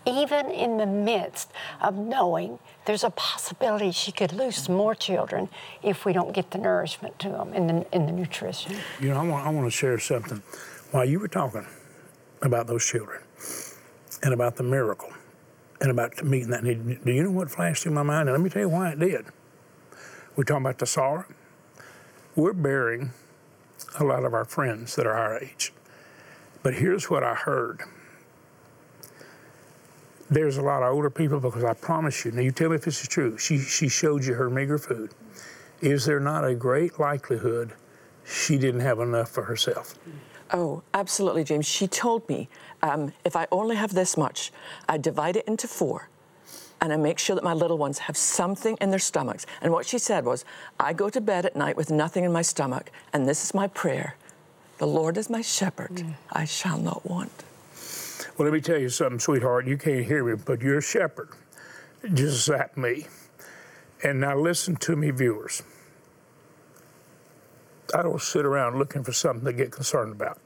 even 0.05 0.50
in 0.50 0.77
the 0.77 0.86
midst 0.86 1.51
of 1.81 1.95
knowing 1.95 2.60
there's 2.86 3.03
a 3.03 3.12
possibility 3.12 3.91
she 3.91 4.12
could 4.12 4.33
lose 4.33 4.67
more 4.67 4.95
children 4.95 5.50
if 5.83 6.05
we 6.05 6.13
don't 6.13 6.33
get 6.33 6.51
the 6.51 6.57
nourishment 6.57 7.19
to 7.19 7.29
them 7.29 7.53
and 7.53 7.69
the, 7.69 7.86
and 7.93 8.07
the 8.07 8.12
nutrition. 8.12 8.75
You 9.00 9.10
know, 9.10 9.17
I 9.17 9.27
want, 9.27 9.45
I 9.45 9.50
want 9.50 9.67
to 9.67 9.71
share 9.71 10.00
something. 10.00 10.41
While 10.91 11.05
you 11.05 11.19
were 11.19 11.27
talking, 11.27 11.65
about 12.41 12.67
those 12.67 12.86
children 12.86 13.21
and 14.24 14.33
about 14.33 14.55
the 14.55 14.63
miracle 14.63 15.12
and 15.79 15.89
about 15.91 16.24
meeting 16.24 16.50
that 16.51 16.63
need. 16.63 17.03
Do 17.03 17.12
you 17.12 17.24
know 17.24 17.31
what 17.31 17.50
flashed 17.50 17.83
through 17.83 17.93
my 17.93 18.03
mind? 18.03 18.29
And 18.29 18.38
let 18.38 18.43
me 18.43 18.50
tell 18.50 18.62
you 18.62 18.69
why 18.69 18.91
it 18.91 19.00
did. 19.00 19.25
We're 20.36 20.43
talking 20.43 20.65
about 20.65 20.77
the 20.77 20.86
sorrow. 20.86 21.25
We're 22.36 22.53
burying 22.53 23.12
a 24.00 24.03
lot 24.03 24.24
of 24.24 24.33
our 24.33 24.45
friends 24.45 24.95
that 24.95 25.05
are 25.05 25.13
our 25.13 25.39
age. 25.39 25.74
But 26.63 26.75
here's 26.75 27.10
what 27.10 27.24
I 27.24 27.33
heard. 27.33 27.81
There's 30.29 30.57
a 30.57 30.62
lot 30.62 30.83
of 30.83 30.93
older 30.93 31.10
people 31.10 31.39
because 31.39 31.63
I 31.63 31.74
promise 31.74 32.24
you, 32.24 32.31
now 32.31 32.41
you 32.41 32.51
tell 32.51 32.69
me 32.69 32.75
if 32.75 32.83
this 32.83 33.01
is 33.01 33.07
true. 33.07 33.38
She, 33.38 33.57
she 33.57 33.89
showed 33.89 34.24
you 34.24 34.36
her 34.36 34.50
meager 34.50 34.77
food. 34.77 35.12
Is 35.81 36.05
there 36.05 36.19
not 36.19 36.45
a 36.45 36.55
great 36.55 37.00
likelihood 37.00 37.74
she 38.24 38.57
didn't 38.57 38.81
have 38.81 39.00
enough 39.00 39.29
for 39.29 39.43
herself? 39.43 39.95
Oh, 40.53 40.84
absolutely, 40.93 41.43
James. 41.43 41.65
She 41.65 41.88
told 41.88 42.27
me 42.27 42.50
um, 42.84 43.13
if 43.24 43.36
I 43.36 43.48
only 43.51 43.75
have 43.75 43.93
this 43.93 44.17
much, 44.17 44.51
I 44.89 44.98
divide 44.98 45.38
it 45.38 45.48
into 45.48 45.67
four 45.67 46.10
and 46.81 46.91
I 46.91 46.98
make 46.98 47.20
sure 47.20 47.36
that 47.36 47.43
my 47.43 47.53
little 47.53 47.77
ones 47.77 48.00
have 48.00 48.17
something 48.17 48.75
in 48.81 48.89
their 48.89 49.00
stomachs. 49.00 49.46
And 49.62 49.72
what 49.72 49.86
she 49.86 50.00
said 50.00 50.25
was, 50.25 50.43
I 50.79 50.93
go 50.93 51.10
to 51.10 51.22
bed 51.22 51.46
at 51.46 51.55
night 51.55 51.77
with 51.77 51.91
nothing 51.91 52.24
in 52.24 52.31
my 52.31 52.41
stomach, 52.41 52.91
and 53.13 53.27
this 53.27 53.43
is 53.43 53.53
my 53.53 53.67
prayer 53.67 54.15
The 54.79 54.88
Lord 54.88 55.15
is 55.17 55.29
my 55.29 55.41
shepherd, 55.41 55.91
mm. 55.91 56.13
I 56.31 56.46
shall 56.46 56.79
not 56.79 57.05
want. 57.05 57.43
Well, 58.38 58.48
let 58.48 58.53
me 58.53 58.62
tell 58.62 58.79
you 58.79 58.89
something, 58.89 59.20
sweetheart. 59.20 59.67
You 59.67 59.77
can't 59.77 60.03
hear 60.03 60.24
me, 60.24 60.41
but 60.43 60.62
you're 60.62 60.79
a 60.79 60.81
shepherd, 60.81 61.29
just 62.15 62.50
like 62.50 62.75
me. 62.75 63.05
And 64.03 64.20
now 64.20 64.36
listen 64.36 64.75
to 64.77 64.96
me, 64.96 65.12
viewers. 65.12 65.62
I 67.93 68.01
don't 68.01 68.21
sit 68.21 68.45
around 68.45 68.77
looking 68.77 69.03
for 69.03 69.12
something 69.12 69.45
to 69.45 69.53
get 69.53 69.71
concerned 69.71 70.12
about. 70.12 70.39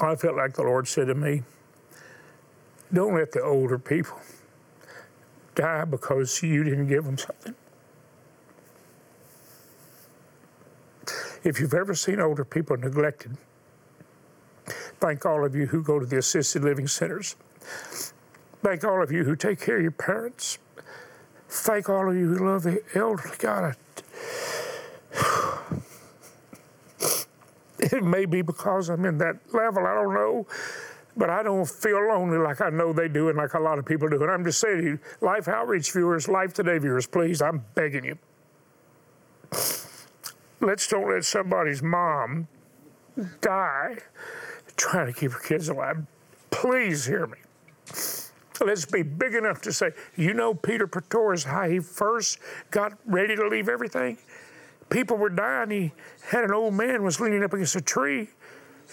I 0.00 0.16
felt 0.16 0.36
like 0.36 0.54
the 0.54 0.62
Lord 0.62 0.88
said 0.88 1.06
to 1.06 1.14
me, 1.14 1.42
don't 2.92 3.14
let 3.14 3.32
the 3.32 3.42
older 3.42 3.78
people 3.78 4.18
die 5.54 5.84
because 5.84 6.42
you 6.42 6.64
didn't 6.64 6.88
give 6.88 7.04
them 7.04 7.18
something. 7.18 7.54
If 11.44 11.60
you've 11.60 11.74
ever 11.74 11.94
seen 11.94 12.20
older 12.20 12.44
people 12.44 12.76
neglected, 12.76 13.36
thank 15.00 15.26
all 15.26 15.44
of 15.44 15.54
you 15.54 15.66
who 15.66 15.82
go 15.82 15.98
to 15.98 16.06
the 16.06 16.18
assisted 16.18 16.64
living 16.64 16.88
centers. 16.88 17.36
Thank 18.62 18.82
all 18.82 19.02
of 19.02 19.12
you 19.12 19.24
who 19.24 19.36
take 19.36 19.60
care 19.60 19.76
of 19.76 19.82
your 19.82 19.90
parents. 19.90 20.58
Thank 21.48 21.88
all 21.88 22.08
of 22.08 22.16
you 22.16 22.34
who 22.34 22.46
love 22.46 22.62
the 22.62 22.82
elderly. 22.94 23.36
God, 23.38 23.76
it 27.94 28.04
may 28.04 28.24
be 28.24 28.42
because 28.42 28.88
I'm 28.90 29.04
in 29.04 29.18
that 29.18 29.36
level, 29.52 29.86
I 29.86 29.94
don't 29.94 30.14
know. 30.14 30.46
But 31.16 31.30
I 31.30 31.44
don't 31.44 31.68
feel 31.68 32.08
lonely 32.08 32.38
like 32.38 32.60
I 32.60 32.70
know 32.70 32.92
they 32.92 33.06
do 33.06 33.28
and 33.28 33.38
like 33.38 33.54
a 33.54 33.60
lot 33.60 33.78
of 33.78 33.86
people 33.86 34.08
do. 34.08 34.20
And 34.22 34.30
I'm 34.32 34.44
just 34.44 34.58
saying 34.58 34.78
to 34.78 34.84
you, 34.84 34.98
Life 35.20 35.46
Outreach 35.46 35.92
viewers, 35.92 36.26
Life 36.28 36.52
Today 36.54 36.78
viewers, 36.78 37.06
please, 37.06 37.40
I'm 37.40 37.64
begging 37.76 38.04
you. 38.04 38.18
Let's 40.60 40.88
don't 40.88 41.08
let 41.08 41.24
somebody's 41.24 41.82
mom 41.82 42.48
die 43.40 43.98
trying 44.76 45.06
to 45.06 45.12
keep 45.12 45.32
her 45.32 45.38
kids 45.38 45.68
alive. 45.68 45.98
Please 46.50 47.04
hear 47.04 47.26
me. 47.26 47.38
Let's 48.60 48.86
be 48.86 49.02
big 49.02 49.34
enough 49.34 49.60
to 49.62 49.72
say, 49.72 49.90
you 50.16 50.32
know, 50.32 50.54
Peter 50.54 50.86
Pretorius, 50.86 51.44
how 51.44 51.68
he 51.68 51.80
first 51.80 52.38
got 52.70 52.92
ready 53.04 53.36
to 53.36 53.48
leave 53.48 53.68
everything? 53.68 54.16
People 54.94 55.16
were 55.16 55.28
dying. 55.28 55.70
He 55.70 55.92
had 56.30 56.44
an 56.44 56.52
old 56.52 56.74
man 56.74 57.02
was 57.02 57.20
leaning 57.20 57.42
up 57.42 57.52
against 57.52 57.74
a 57.74 57.80
tree, 57.80 58.28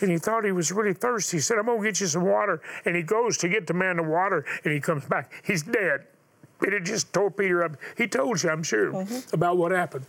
and 0.02 0.10
he 0.10 0.18
thought 0.18 0.44
he 0.44 0.52
was 0.52 0.72
really 0.72 0.94
thirsty. 0.94 1.38
He 1.38 1.42
said, 1.42 1.60
"I'm 1.60 1.68
gonna 1.68 1.84
get 1.84 2.02
you 2.02 2.08
some 2.08 2.26
water." 2.26 2.60
And 2.86 2.96
he 2.96 3.04
goes 3.04 3.38
to 3.38 3.48
get 3.48 3.68
the 3.68 3.76
man 3.76 3.98
the 3.98 4.04
water, 4.04 4.44
and 4.64 4.74
he 4.74 4.80
comes 4.80 5.06
back. 5.06 5.32
He's 5.44 5.62
dead. 5.62 6.08
And 6.62 6.74
it 6.74 6.84
just 6.84 7.14
tore 7.14 7.32
Peter 7.32 7.64
up. 7.64 7.76
He 7.98 8.08
told 8.08 8.44
you, 8.44 8.50
I'm 8.50 8.64
sure, 8.64 8.92
mm-hmm. 8.92 9.34
about 9.34 9.58
what 9.58 9.72
happened. 9.72 10.06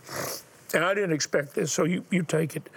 And 0.75 0.83
I 0.83 0.93
didn't 0.93 1.13
expect 1.13 1.53
this, 1.53 1.71
so 1.71 1.83
you, 1.83 2.03
you 2.11 2.23
take 2.23 2.55
it. 2.55 2.69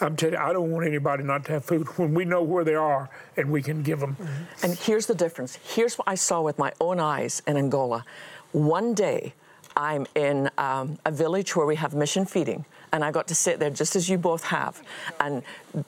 I'm 0.00 0.16
telling 0.16 0.34
you, 0.34 0.40
I 0.40 0.52
don't 0.52 0.70
want 0.70 0.86
anybody 0.86 1.22
not 1.22 1.44
to 1.46 1.52
have 1.52 1.64
food 1.64 1.86
when 1.98 2.14
we 2.14 2.24
know 2.24 2.42
where 2.42 2.64
they 2.64 2.74
are 2.74 3.10
and 3.36 3.50
we 3.50 3.62
can 3.62 3.82
give 3.82 4.00
them. 4.00 4.16
Mm-hmm. 4.16 4.64
And 4.64 4.78
here's 4.78 5.06
the 5.06 5.14
difference. 5.14 5.58
Here's 5.62 5.96
what 5.96 6.08
I 6.08 6.14
saw 6.14 6.40
with 6.40 6.58
my 6.58 6.72
own 6.80 7.00
eyes 7.00 7.42
in 7.46 7.56
Angola. 7.56 8.04
One 8.52 8.94
day, 8.94 9.34
I'm 9.76 10.06
in 10.14 10.50
um, 10.58 10.98
a 11.04 11.10
village 11.10 11.56
where 11.56 11.66
we 11.66 11.76
have 11.76 11.94
mission 11.94 12.24
feeding, 12.24 12.64
and 12.92 13.04
I 13.04 13.10
got 13.10 13.28
to 13.28 13.34
sit 13.34 13.58
there 13.58 13.70
just 13.70 13.96
as 13.96 14.08
you 14.08 14.18
both 14.18 14.44
have 14.44 14.82
and 15.20 15.42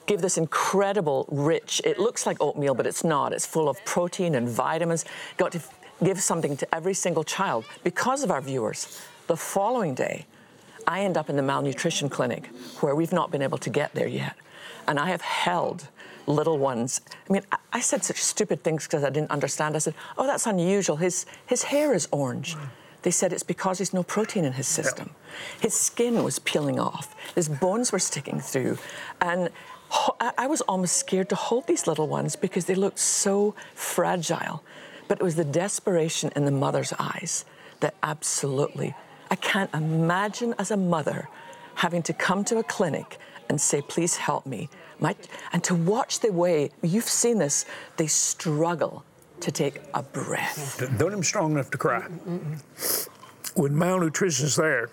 give 0.05 0.21
this 0.21 0.37
incredible, 0.37 1.25
rich, 1.29 1.81
it 1.83 1.99
looks 1.99 2.25
like 2.25 2.37
oatmeal, 2.41 2.73
but 2.73 2.87
it's 2.87 3.03
not. 3.03 3.33
It's 3.33 3.45
full 3.45 3.69
of 3.69 3.83
protein 3.85 4.35
and 4.35 4.49
vitamins. 4.49 5.05
Got 5.37 5.51
to 5.53 5.61
give 6.03 6.21
something 6.21 6.57
to 6.57 6.75
every 6.75 6.93
single 6.93 7.23
child 7.23 7.65
because 7.83 8.23
of 8.23 8.31
our 8.31 8.41
viewers. 8.41 9.01
The 9.27 9.37
following 9.37 9.93
day, 9.93 10.25
I 10.87 11.01
end 11.01 11.17
up 11.17 11.29
in 11.29 11.35
the 11.35 11.41
malnutrition 11.41 12.09
clinic 12.09 12.47
where 12.81 12.95
we've 12.95 13.13
not 13.13 13.31
been 13.31 13.41
able 13.41 13.57
to 13.59 13.69
get 13.69 13.93
there 13.93 14.07
yet. 14.07 14.35
And 14.87 14.99
I 14.99 15.09
have 15.09 15.21
held 15.21 15.87
little 16.27 16.57
ones. 16.57 17.01
I 17.29 17.33
mean, 17.33 17.41
I 17.73 17.79
said 17.79 18.03
such 18.03 18.21
stupid 18.21 18.63
things 18.63 18.85
because 18.85 19.03
I 19.03 19.09
didn't 19.09 19.31
understand. 19.31 19.75
I 19.75 19.79
said, 19.79 19.95
Oh, 20.17 20.27
that's 20.27 20.45
unusual. 20.45 20.97
His, 20.97 21.25
his 21.45 21.63
hair 21.63 21.93
is 21.93 22.07
orange. 22.11 22.55
They 23.05 23.11
said 23.11 23.31
it's 23.31 23.43
because 23.43 23.77
there's 23.77 23.93
no 23.93 24.01
protein 24.01 24.45
in 24.45 24.53
his 24.53 24.67
system. 24.67 25.11
Yeah. 25.13 25.65
His 25.65 25.75
skin 25.75 26.23
was 26.23 26.39
peeling 26.39 26.79
off, 26.79 27.15
his 27.35 27.47
bones 27.47 27.91
were 27.91 27.99
sticking 27.99 28.39
through. 28.39 28.79
And 29.21 29.51
I 30.19 30.47
was 30.47 30.61
almost 30.61 30.97
scared 30.97 31.29
to 31.29 31.35
hold 31.35 31.67
these 31.67 31.85
little 31.85 32.07
ones 32.07 32.35
because 32.35 32.65
they 32.65 32.73
looked 32.73 32.97
so 32.97 33.53
fragile. 33.75 34.63
But 35.07 35.19
it 35.19 35.23
was 35.23 35.35
the 35.35 35.45
desperation 35.45 36.31
in 36.35 36.45
the 36.45 36.51
mother's 36.51 36.93
eyes 36.97 37.45
that 37.79 37.93
absolutely, 38.01 38.95
I 39.29 39.35
can't 39.35 39.71
imagine 39.75 40.55
as 40.57 40.71
a 40.71 40.77
mother 40.77 41.29
having 41.75 42.01
to 42.03 42.13
come 42.13 42.43
to 42.45 42.57
a 42.57 42.63
clinic 42.63 43.19
and 43.49 43.61
say, 43.61 43.83
please 43.83 44.17
help 44.17 44.47
me. 44.47 44.67
My, 44.99 45.15
and 45.53 45.63
to 45.65 45.75
watch 45.75 46.21
the 46.21 46.33
way, 46.33 46.71
you've 46.81 47.07
seen 47.07 47.37
this, 47.37 47.65
they 47.97 48.07
struggle 48.07 49.05
to 49.41 49.51
take 49.51 49.81
a 49.93 50.03
breath. 50.03 50.79
Don't 50.97 51.11
even 51.11 51.23
strong 51.23 51.51
enough 51.53 51.69
to 51.71 51.77
cry. 51.77 52.01
When 53.55 53.77
malnutrition 53.77 54.45
is 54.45 54.55
there, 54.55 54.89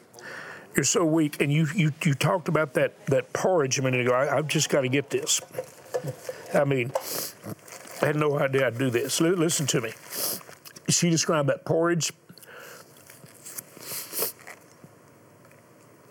you're 0.77 0.85
so 0.85 1.05
weak. 1.05 1.41
And 1.41 1.53
you, 1.53 1.67
you, 1.75 1.93
you 2.05 2.15
talked 2.15 2.49
about 2.49 2.75
that, 2.75 3.07
that 3.07 3.33
porridge 3.33 3.79
a 3.79 3.83
minute 3.83 4.01
ago. 4.01 4.15
I, 4.15 4.37
have 4.37 4.49
just 4.49 4.69
got 4.69 4.83
to 4.83 4.89
get 4.89 5.11
this. 5.11 5.41
I 6.55 6.65
mean, 6.65 6.93
I 8.01 8.07
had 8.07 8.17
no 8.17 8.39
idea 8.39 8.67
I'd 8.67 8.79
do 8.79 8.91
this. 8.91 9.21
L- 9.21 9.29
listen 9.29 9.67
to 9.69 9.81
me. 9.81 9.93
She 10.89 11.11
described 11.11 11.49
that 11.49 11.65
porridge. 11.65 12.13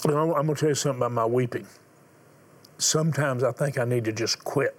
I'm, 0.05 0.15
I'm 0.15 0.31
going 0.31 0.47
to 0.47 0.55
tell 0.55 0.69
you 0.69 0.75
something 0.75 0.99
about 0.99 1.11
my 1.11 1.25
weeping. 1.25 1.67
Sometimes 2.77 3.43
I 3.43 3.51
think 3.51 3.77
I 3.77 3.85
need 3.85 4.05
to 4.05 4.11
just 4.11 4.43
quit 4.43 4.75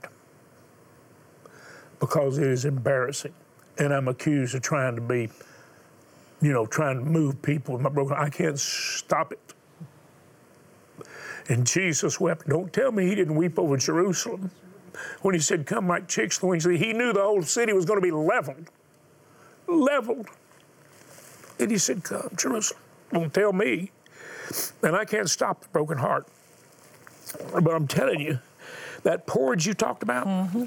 because 2.00 2.38
it 2.38 2.48
is 2.48 2.64
embarrassing 2.64 3.32
and 3.82 3.92
I'm 3.92 4.06
accused 4.06 4.54
of 4.54 4.62
trying 4.62 4.94
to 4.94 5.02
be, 5.02 5.28
you 6.40 6.52
know, 6.52 6.66
trying 6.66 6.98
to 6.98 7.04
move 7.04 7.42
people 7.42 7.74
with 7.74 7.82
my 7.82 7.90
broken. 7.90 8.16
I 8.16 8.30
can't 8.30 8.58
stop 8.58 9.32
it. 9.32 9.40
And 11.48 11.66
Jesus 11.66 12.20
wept. 12.20 12.48
Don't 12.48 12.72
tell 12.72 12.92
me 12.92 13.06
he 13.06 13.14
didn't 13.16 13.34
weep 13.34 13.58
over 13.58 13.76
Jerusalem 13.76 14.50
when 15.22 15.34
he 15.34 15.40
said, 15.40 15.66
Come 15.66 15.88
like 15.88 16.06
chicks 16.06 16.38
the 16.38 16.46
wings, 16.46 16.64
he 16.64 16.92
knew 16.92 17.12
the 17.12 17.22
whole 17.22 17.42
city 17.42 17.72
was 17.72 17.84
going 17.84 17.98
to 17.98 18.02
be 18.02 18.12
leveled. 18.12 18.70
Leveled. 19.66 20.28
And 21.58 21.70
he 21.70 21.78
said, 21.78 22.04
Come, 22.04 22.30
Jerusalem. 22.36 22.80
Don't 23.12 23.34
tell 23.34 23.52
me. 23.52 23.90
And 24.82 24.94
I 24.94 25.04
can't 25.04 25.28
stop 25.28 25.62
the 25.62 25.68
broken 25.70 25.98
heart. 25.98 26.28
But 27.52 27.74
I'm 27.74 27.88
telling 27.88 28.20
you, 28.20 28.38
that 29.02 29.26
porridge 29.26 29.66
you 29.66 29.74
talked 29.74 30.02
about, 30.02 30.26
mm-hmm. 30.26 30.64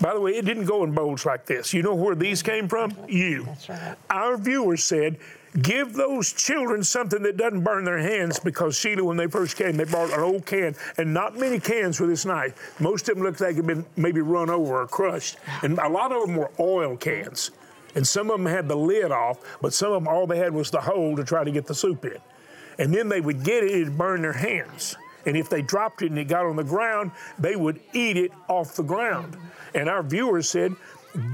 By 0.00 0.14
the 0.14 0.20
way, 0.20 0.32
it 0.32 0.44
didn't 0.44 0.66
go 0.66 0.84
in 0.84 0.92
bowls 0.92 1.24
like 1.26 1.46
this. 1.46 1.72
You 1.72 1.82
know 1.82 1.94
where 1.94 2.14
these 2.14 2.42
came 2.42 2.68
from? 2.68 2.94
You. 3.08 3.48
Right. 3.68 3.96
Our 4.10 4.36
viewers 4.36 4.84
said, 4.84 5.18
Give 5.62 5.92
those 5.92 6.32
children 6.32 6.84
something 6.84 7.22
that 7.24 7.36
doesn't 7.36 7.64
burn 7.64 7.84
their 7.84 7.98
hands 7.98 8.38
because 8.38 8.76
Sheila, 8.76 9.02
when 9.02 9.16
they 9.16 9.26
first 9.26 9.56
came, 9.56 9.76
they 9.76 9.84
brought 9.84 10.12
an 10.12 10.20
old 10.20 10.46
can, 10.46 10.76
and 10.96 11.12
not 11.12 11.36
many 11.36 11.58
cans 11.58 11.98
were 11.98 12.06
this 12.06 12.24
nice. 12.24 12.52
Most 12.78 13.08
of 13.08 13.16
them 13.16 13.24
looked 13.24 13.40
like 13.40 13.56
they'd 13.56 13.66
been 13.66 13.84
maybe 13.96 14.20
run 14.20 14.48
over 14.48 14.82
or 14.82 14.86
crushed, 14.86 15.38
and 15.62 15.76
a 15.80 15.88
lot 15.88 16.12
of 16.12 16.24
them 16.24 16.36
were 16.36 16.50
oil 16.60 16.96
cans. 16.96 17.50
And 17.96 18.06
some 18.06 18.30
of 18.30 18.38
them 18.38 18.46
had 18.46 18.68
the 18.68 18.76
lid 18.76 19.10
off, 19.10 19.38
but 19.60 19.74
some 19.74 19.92
of 19.92 20.04
them 20.04 20.08
all 20.08 20.24
they 20.24 20.38
had 20.38 20.54
was 20.54 20.70
the 20.70 20.80
hole 20.80 21.16
to 21.16 21.24
try 21.24 21.42
to 21.42 21.50
get 21.50 21.66
the 21.66 21.74
soup 21.74 22.04
in. 22.04 22.18
And 22.78 22.94
then 22.94 23.08
they 23.08 23.20
would 23.20 23.42
get 23.42 23.64
it, 23.64 23.72
it'd 23.72 23.98
burn 23.98 24.22
their 24.22 24.32
hands. 24.32 24.94
And 25.26 25.36
if 25.36 25.48
they 25.48 25.62
dropped 25.62 26.02
it 26.02 26.10
and 26.10 26.18
it 26.18 26.28
got 26.28 26.46
on 26.46 26.56
the 26.56 26.64
ground, 26.64 27.12
they 27.38 27.56
would 27.56 27.80
eat 27.92 28.16
it 28.16 28.32
off 28.48 28.76
the 28.76 28.82
ground. 28.82 29.36
And 29.74 29.88
our 29.88 30.02
viewers 30.02 30.48
said, 30.48 30.74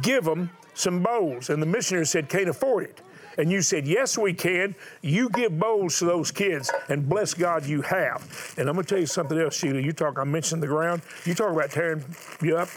give 0.02 0.24
them 0.24 0.50
some 0.74 1.02
bowls. 1.02 1.50
And 1.50 1.62
the 1.62 1.66
missionary 1.66 2.06
said, 2.06 2.28
can't 2.28 2.48
afford 2.48 2.84
it 2.84 3.00
and 3.38 3.50
you 3.50 3.62
said, 3.62 3.86
Yes, 3.86 4.16
we 4.16 4.32
can. 4.32 4.74
You 5.02 5.28
give 5.30 5.58
bowls 5.58 5.98
to 5.98 6.04
those 6.06 6.30
kids, 6.30 6.72
and 6.88 7.08
bless 7.08 7.34
God 7.34 7.66
you 7.66 7.82
have. 7.82 8.54
And 8.58 8.68
I'm 8.68 8.74
going 8.74 8.84
to 8.84 8.88
tell 8.88 9.00
you 9.00 9.06
something 9.06 9.38
else, 9.38 9.56
Sheila. 9.56 9.80
You 9.80 9.92
talk, 9.92 10.18
I 10.18 10.24
mentioned 10.24 10.62
the 10.62 10.66
ground. 10.66 11.02
You 11.24 11.34
talk 11.34 11.52
about 11.52 11.70
tearing 11.70 12.04
you 12.42 12.56
up. 12.56 12.68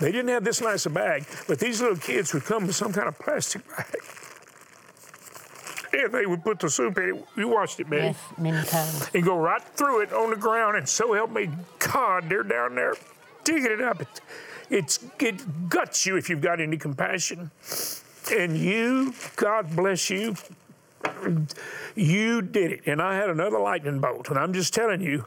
They 0.00 0.12
didn't 0.12 0.28
have 0.28 0.44
this 0.44 0.60
nice 0.60 0.86
a 0.86 0.90
bag, 0.90 1.24
but 1.48 1.58
these 1.58 1.80
little 1.80 1.96
kids 1.96 2.34
would 2.34 2.44
come 2.44 2.66
with 2.66 2.76
some 2.76 2.92
kind 2.92 3.08
of 3.08 3.18
plastic 3.18 3.66
bag. 3.68 3.96
And 6.04 6.12
they 6.12 6.26
would 6.26 6.44
put 6.44 6.58
the 6.58 6.68
soup 6.68 6.98
in 6.98 7.16
it. 7.16 7.24
You 7.36 7.48
watched 7.48 7.80
it, 7.80 7.88
man. 7.88 8.04
Yes, 8.04 8.18
many 8.38 8.66
times. 8.66 9.10
And 9.14 9.24
go 9.24 9.38
right 9.38 9.62
through 9.62 10.02
it 10.02 10.12
on 10.12 10.30
the 10.30 10.36
ground, 10.36 10.76
and 10.76 10.88
so 10.88 11.14
help 11.14 11.30
me 11.30 11.48
God, 11.78 12.28
they're 12.28 12.42
down 12.42 12.74
there 12.74 12.94
digging 13.46 13.72
it 13.72 13.80
up. 13.80 14.02
It, 14.02 14.20
it's, 14.68 14.98
it 15.20 15.68
guts 15.70 16.04
you 16.04 16.16
if 16.16 16.28
you've 16.28 16.42
got 16.42 16.60
any 16.60 16.76
compassion. 16.76 17.50
And 18.36 18.58
you, 18.58 19.14
God 19.36 19.74
bless 19.74 20.10
you, 20.10 20.34
you 21.94 22.42
did 22.42 22.72
it. 22.72 22.80
And 22.86 23.00
I 23.00 23.14
had 23.14 23.30
another 23.30 23.58
lightning 23.58 24.00
bolt. 24.00 24.28
And 24.28 24.38
I'm 24.38 24.52
just 24.52 24.74
telling 24.74 25.00
you, 25.00 25.24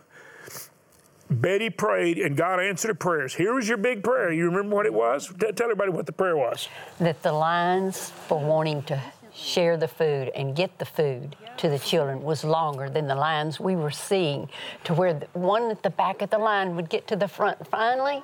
Betty 1.32 1.70
prayed 1.70 2.18
and 2.18 2.36
God 2.36 2.60
answered 2.60 2.90
her 2.90 2.94
prayers. 2.96 3.34
Here 3.34 3.54
was 3.54 3.68
your 3.68 3.78
big 3.78 4.04
prayer. 4.04 4.34
You 4.34 4.46
remember 4.46 4.76
what 4.76 4.86
it 4.86 4.94
was? 4.94 5.32
Tell 5.40 5.52
everybody 5.64 5.92
what 5.92 6.06
the 6.06 6.12
prayer 6.12 6.36
was. 6.36 6.68
That 7.00 7.22
the 7.22 7.32
lines 7.32 8.10
for 8.28 8.40
wanting 8.40 8.84
to 8.84 9.02
share 9.40 9.78
the 9.78 9.88
food 9.88 10.30
and 10.36 10.56
get 10.56 10.78
the 10.80 10.86
food 10.86 11.36
to 11.58 11.70
the 11.70 11.80
children 11.80 12.22
was 12.24 12.44
longer 12.44 12.90
than 12.90 13.08
the 13.08 13.16
lines 13.16 13.60
we 13.60 13.76
were 13.76 13.92
seeing, 13.92 14.50
to 14.84 14.94
where 14.94 15.14
the 15.14 15.28
one 15.34 15.72
at 15.72 15.84
the 15.84 15.90
back 15.90 16.22
of 16.22 16.30
the 16.30 16.38
line 16.38 16.76
would 16.76 16.90
get 16.90 17.08
to 17.08 17.16
the 17.16 17.28
front 17.28 17.68
finally, 17.68 18.22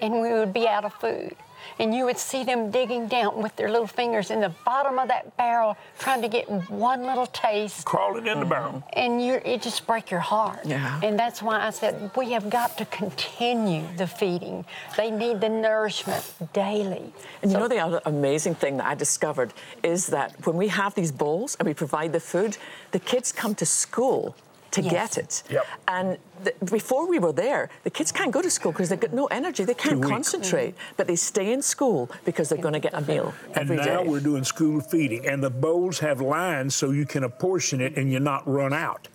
and 0.00 0.20
we 0.20 0.32
would 0.32 0.52
be 0.52 0.66
out 0.66 0.84
of 0.84 0.92
food 0.94 1.34
and 1.78 1.94
you 1.94 2.04
would 2.04 2.18
see 2.18 2.44
them 2.44 2.70
digging 2.70 3.08
down 3.08 3.42
with 3.42 3.54
their 3.56 3.70
little 3.70 3.86
fingers 3.86 4.30
in 4.30 4.40
the 4.40 4.52
bottom 4.64 4.98
of 4.98 5.08
that 5.08 5.36
barrel, 5.36 5.76
trying 5.98 6.22
to 6.22 6.28
get 6.28 6.48
one 6.70 7.04
little 7.04 7.26
taste. 7.26 7.84
Crawling 7.84 8.26
in 8.26 8.40
the 8.40 8.46
barrel. 8.46 8.82
And 8.92 9.24
you, 9.24 9.40
it 9.44 9.62
just 9.62 9.86
break 9.86 10.10
your 10.10 10.20
heart. 10.20 10.60
Yeah. 10.64 11.00
And 11.02 11.18
that's 11.18 11.42
why 11.42 11.66
I 11.66 11.70
said 11.70 12.10
we 12.16 12.32
have 12.32 12.50
got 12.50 12.78
to 12.78 12.84
continue 12.86 13.84
the 13.96 14.06
feeding. 14.06 14.64
They 14.96 15.10
need 15.10 15.40
the 15.40 15.48
nourishment 15.48 16.24
daily. 16.52 17.12
And 17.42 17.50
so, 17.50 17.58
you 17.58 17.62
know 17.62 17.68
the 17.68 17.78
other 17.78 18.00
amazing 18.04 18.54
thing 18.54 18.76
that 18.78 18.86
I 18.86 18.94
discovered 18.94 19.52
is 19.82 20.06
that 20.08 20.46
when 20.46 20.56
we 20.56 20.68
have 20.68 20.94
these 20.94 21.12
bowls 21.12 21.56
and 21.56 21.66
we 21.66 21.74
provide 21.74 22.12
the 22.12 22.20
food, 22.20 22.56
the 22.90 22.98
kids 22.98 23.32
come 23.32 23.54
to 23.56 23.66
school 23.66 24.36
to 24.72 24.82
yes. 24.82 24.92
get 25.14 25.24
it. 25.24 25.42
Yep. 25.50 25.66
And 25.88 26.18
th- 26.44 26.56
before 26.70 27.06
we 27.08 27.18
were 27.18 27.32
there, 27.32 27.70
the 27.84 27.90
kids 27.90 28.10
can't 28.10 28.32
go 28.32 28.42
to 28.42 28.50
school 28.50 28.72
because 28.72 28.88
they've 28.88 29.00
got 29.00 29.12
no 29.12 29.26
energy. 29.26 29.64
They 29.64 29.74
can't 29.74 30.02
concentrate, 30.02 30.74
mm-hmm. 30.74 30.94
but 30.96 31.06
they 31.06 31.16
stay 31.16 31.52
in 31.52 31.62
school 31.62 32.10
because 32.24 32.48
they're 32.48 32.58
going 32.58 32.74
to 32.74 32.80
get 32.80 32.94
a 32.94 33.00
meal 33.00 33.32
every 33.54 33.76
and 33.76 33.86
now 33.86 34.02
day. 34.02 34.08
we're 34.08 34.20
doing 34.20 34.44
school 34.44 34.80
feeding, 34.80 35.26
and 35.26 35.42
the 35.42 35.50
bowls 35.50 35.98
have 36.00 36.20
lines 36.20 36.74
so 36.74 36.90
you 36.90 37.06
can 37.06 37.24
apportion 37.24 37.80
it 37.80 37.96
and 37.96 38.10
you're 38.10 38.20
not 38.20 38.46
run 38.48 38.72
out. 38.72 39.08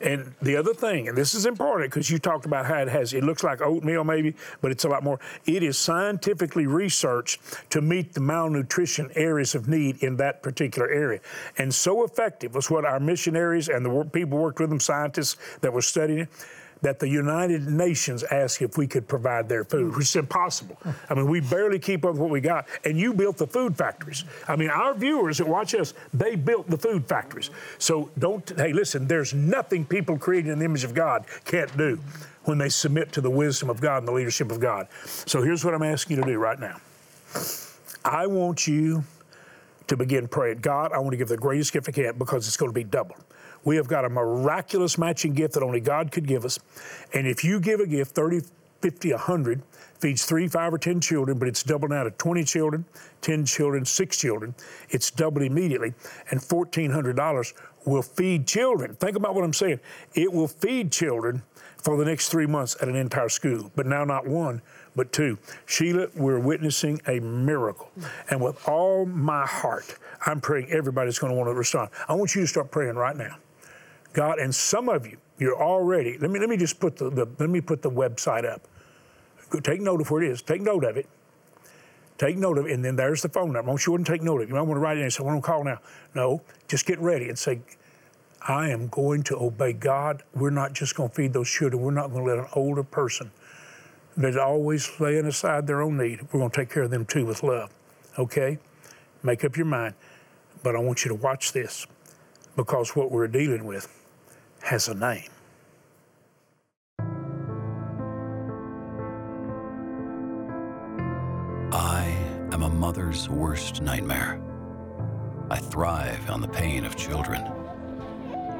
And 0.00 0.34
the 0.40 0.56
other 0.56 0.72
thing, 0.72 1.08
and 1.08 1.16
this 1.16 1.34
is 1.34 1.44
important 1.44 1.90
because 1.90 2.10
you 2.10 2.18
talked 2.18 2.46
about 2.46 2.64
how 2.64 2.80
it 2.80 2.88
has, 2.88 3.12
it 3.12 3.22
looks 3.22 3.44
like 3.44 3.60
oatmeal 3.60 4.02
maybe, 4.02 4.34
but 4.62 4.70
it's 4.70 4.84
a 4.84 4.88
lot 4.88 5.02
more. 5.04 5.20
It 5.44 5.62
is 5.62 5.76
scientifically 5.76 6.66
researched 6.66 7.40
to 7.70 7.82
meet 7.82 8.14
the 8.14 8.20
malnutrition 8.20 9.10
areas 9.14 9.54
of 9.54 9.68
need 9.68 10.02
in 10.02 10.16
that 10.16 10.42
particular 10.42 10.88
area. 10.88 11.20
And 11.58 11.74
so 11.74 12.04
effective 12.04 12.54
was 12.54 12.70
what 12.70 12.86
our 12.86 12.98
missionaries 12.98 13.68
and 13.68 13.84
the 13.84 14.04
people 14.04 14.38
worked 14.38 14.60
with 14.60 14.70
them, 14.70 14.80
scientists 14.80 15.36
that 15.60 15.72
were 15.72 15.82
studying 15.82 16.20
it 16.20 16.28
that 16.82 16.98
the 16.98 17.08
United 17.08 17.66
Nations 17.66 18.22
asked 18.24 18.62
if 18.62 18.78
we 18.78 18.86
could 18.86 19.06
provide 19.06 19.48
their 19.48 19.64
food, 19.64 19.96
which 19.96 20.06
is 20.06 20.16
impossible. 20.16 20.78
I 21.08 21.14
mean, 21.14 21.28
we 21.28 21.40
barely 21.40 21.78
keep 21.78 22.04
up 22.04 22.12
with 22.12 22.20
what 22.20 22.30
we 22.30 22.40
got. 22.40 22.66
And 22.84 22.98
you 22.98 23.12
built 23.12 23.36
the 23.36 23.46
food 23.46 23.76
factories. 23.76 24.24
I 24.48 24.56
mean, 24.56 24.70
our 24.70 24.94
viewers 24.94 25.38
that 25.38 25.46
watch 25.46 25.74
us, 25.74 25.94
they 26.14 26.36
built 26.36 26.68
the 26.70 26.78
food 26.78 27.06
factories. 27.06 27.50
So 27.78 28.10
don't, 28.18 28.50
hey, 28.56 28.72
listen, 28.72 29.06
there's 29.06 29.34
nothing 29.34 29.84
people 29.84 30.18
created 30.18 30.50
in 30.50 30.58
the 30.58 30.64
image 30.64 30.84
of 30.84 30.94
God 30.94 31.24
can't 31.44 31.74
do 31.76 31.98
when 32.44 32.58
they 32.58 32.68
submit 32.68 33.12
to 33.12 33.20
the 33.20 33.30
wisdom 33.30 33.68
of 33.68 33.80
God 33.80 33.98
and 33.98 34.08
the 34.08 34.12
leadership 34.12 34.50
of 34.50 34.60
God. 34.60 34.88
So 35.04 35.42
here's 35.42 35.64
what 35.64 35.74
I'm 35.74 35.82
asking 35.82 36.16
you 36.16 36.22
to 36.22 36.28
do 36.28 36.38
right 36.38 36.58
now. 36.58 36.80
I 38.04 38.26
want 38.26 38.66
you 38.66 39.04
to 39.88 39.96
begin 39.96 40.28
praying. 40.28 40.60
God, 40.60 40.92
I 40.92 40.98
want 40.98 41.10
to 41.10 41.16
give 41.16 41.28
the 41.28 41.36
greatest 41.36 41.72
gift 41.72 41.88
I 41.88 41.92
can 41.92 42.16
because 42.16 42.46
it's 42.46 42.56
going 42.56 42.70
to 42.70 42.74
be 42.74 42.84
double. 42.84 43.16
We 43.64 43.76
have 43.76 43.88
got 43.88 44.04
a 44.04 44.08
miraculous 44.08 44.98
matching 44.98 45.34
gift 45.34 45.54
that 45.54 45.62
only 45.62 45.80
God 45.80 46.12
could 46.12 46.26
give 46.26 46.44
us. 46.44 46.58
And 47.12 47.26
if 47.26 47.44
you 47.44 47.60
give 47.60 47.80
a 47.80 47.86
gift, 47.86 48.14
30, 48.14 48.42
50, 48.80 49.10
100, 49.12 49.62
feeds 49.98 50.24
three, 50.24 50.48
five, 50.48 50.72
or 50.72 50.78
10 50.78 51.00
children, 51.00 51.38
but 51.38 51.46
it's 51.46 51.62
doubled 51.62 51.90
now 51.90 52.02
to 52.02 52.10
20 52.10 52.44
children, 52.44 52.84
10 53.20 53.44
children, 53.44 53.84
six 53.84 54.16
children. 54.16 54.54
It's 54.88 55.10
doubled 55.10 55.44
immediately. 55.44 55.92
And 56.30 56.40
$1,400 56.40 57.52
will 57.84 58.02
feed 58.02 58.46
children. 58.46 58.94
Think 58.96 59.16
about 59.16 59.34
what 59.34 59.44
I'm 59.44 59.52
saying. 59.52 59.80
It 60.14 60.32
will 60.32 60.48
feed 60.48 60.90
children 60.90 61.42
for 61.82 61.96
the 61.96 62.04
next 62.04 62.28
three 62.28 62.46
months 62.46 62.76
at 62.80 62.88
an 62.88 62.96
entire 62.96 63.28
school, 63.28 63.70
but 63.74 63.86
now 63.86 64.04
not 64.04 64.26
one, 64.26 64.60
but 64.96 65.12
two. 65.12 65.38
Sheila, 65.66 66.08
we're 66.14 66.38
witnessing 66.38 67.00
a 67.06 67.20
miracle. 67.20 67.90
And 68.28 68.40
with 68.40 68.68
all 68.68 69.06
my 69.06 69.46
heart, 69.46 69.96
I'm 70.26 70.40
praying 70.40 70.70
everybody's 70.70 71.18
going 71.18 71.32
to 71.32 71.36
want 71.36 71.48
to 71.48 71.54
respond. 71.54 71.90
I 72.08 72.14
want 72.14 72.34
you 72.34 72.42
to 72.42 72.46
start 72.46 72.70
praying 72.70 72.96
right 72.96 73.16
now. 73.16 73.36
God, 74.12 74.38
and 74.38 74.54
some 74.54 74.88
of 74.88 75.06
you, 75.06 75.18
you're 75.38 75.60
already. 75.60 76.18
Let 76.18 76.30
me 76.30 76.40
let 76.40 76.48
me 76.48 76.56
just 76.56 76.80
put 76.80 76.96
the, 76.96 77.10
the 77.10 77.28
let 77.38 77.50
me 77.50 77.60
put 77.60 77.82
the 77.82 77.90
website 77.90 78.44
up. 78.44 78.62
Take 79.62 79.80
note 79.80 80.00
of 80.00 80.10
where 80.10 80.22
it 80.22 80.30
is. 80.30 80.42
Take 80.42 80.60
note 80.60 80.84
of 80.84 80.96
it. 80.96 81.06
Take 82.18 82.36
note 82.36 82.58
of 82.58 82.66
it, 82.66 82.72
and 82.72 82.84
then 82.84 82.96
there's 82.96 83.22
the 83.22 83.28
phone 83.28 83.52
number. 83.52 83.68
I 83.68 83.72
want 83.72 83.86
you 83.86 83.96
to 83.96 84.04
take 84.04 84.22
note 84.22 84.36
of 84.36 84.42
it. 84.42 84.48
You 84.48 84.54
might 84.54 84.62
want 84.62 84.76
to 84.76 84.80
write 84.80 84.98
it 84.98 85.00
in 85.00 85.04
and 85.04 85.12
say, 85.12 85.22
I 85.22 85.26
want 85.26 85.42
to 85.42 85.46
call 85.46 85.64
now. 85.64 85.78
No, 86.14 86.42
just 86.68 86.84
get 86.84 86.98
ready 86.98 87.30
and 87.30 87.38
say, 87.38 87.60
I 88.46 88.68
am 88.68 88.88
going 88.88 89.22
to 89.24 89.36
obey 89.38 89.72
God. 89.72 90.22
We're 90.34 90.50
not 90.50 90.74
just 90.74 90.94
going 90.94 91.08
to 91.08 91.14
feed 91.14 91.32
those 91.32 91.48
children. 91.48 91.82
We're 91.82 91.92
not 91.92 92.12
going 92.12 92.26
to 92.26 92.30
let 92.30 92.38
an 92.38 92.50
older 92.54 92.82
person 92.82 93.30
that's 94.16 94.36
always 94.36 94.90
laying 95.00 95.26
aside 95.26 95.66
their 95.66 95.82
own 95.82 95.96
need, 95.96 96.20
we're 96.32 96.40
going 96.40 96.50
to 96.50 96.56
take 96.56 96.70
care 96.70 96.82
of 96.82 96.90
them 96.90 97.04
too 97.06 97.24
with 97.24 97.42
love. 97.42 97.70
Okay? 98.18 98.58
Make 99.22 99.44
up 99.44 99.56
your 99.56 99.66
mind. 99.66 99.94
But 100.62 100.76
I 100.76 100.78
want 100.78 101.04
you 101.04 101.08
to 101.10 101.14
watch 101.14 101.52
this 101.52 101.86
because 102.56 102.94
what 102.94 103.10
we're 103.10 103.28
dealing 103.28 103.64
with 103.64 103.99
has 104.62 104.88
a 104.88 104.94
name. 104.94 105.28
I 111.72 112.14
am 112.52 112.62
a 112.62 112.68
mother's 112.68 113.28
worst 113.28 113.82
nightmare. 113.82 114.40
I 115.50 115.58
thrive 115.58 116.30
on 116.30 116.40
the 116.40 116.48
pain 116.48 116.84
of 116.84 116.96
children. 116.96 117.42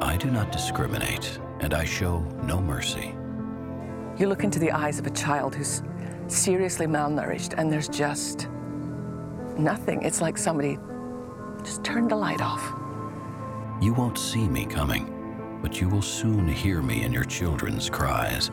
I 0.00 0.16
do 0.16 0.30
not 0.30 0.50
discriminate, 0.50 1.38
and 1.60 1.74
I 1.74 1.84
show 1.84 2.20
no 2.42 2.60
mercy. 2.60 3.14
You 4.18 4.28
look 4.28 4.44
into 4.44 4.58
the 4.58 4.72
eyes 4.72 4.98
of 4.98 5.06
a 5.06 5.10
child 5.10 5.54
who's 5.54 5.82
seriously 6.28 6.86
malnourished, 6.86 7.54
and 7.58 7.70
there's 7.72 7.88
just 7.88 8.48
nothing. 9.56 10.02
It's 10.02 10.20
like 10.20 10.38
somebody 10.38 10.78
just 11.62 11.84
turned 11.84 12.10
the 12.10 12.16
light 12.16 12.40
off. 12.40 12.74
You 13.82 13.92
won't 13.94 14.18
see 14.18 14.48
me 14.48 14.66
coming, 14.66 15.06
but 15.62 15.80
you 15.80 15.88
will 15.88 16.02
soon 16.02 16.48
hear 16.48 16.82
me 16.82 17.04
in 17.04 17.12
your 17.12 17.24
children's 17.24 17.90
cries. 17.90 18.50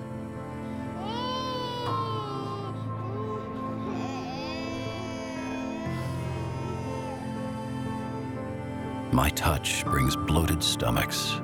My 9.11 9.29
touch 9.29 9.83
brings 9.85 10.15
bloated 10.15 10.61
stomachs, 10.61 11.39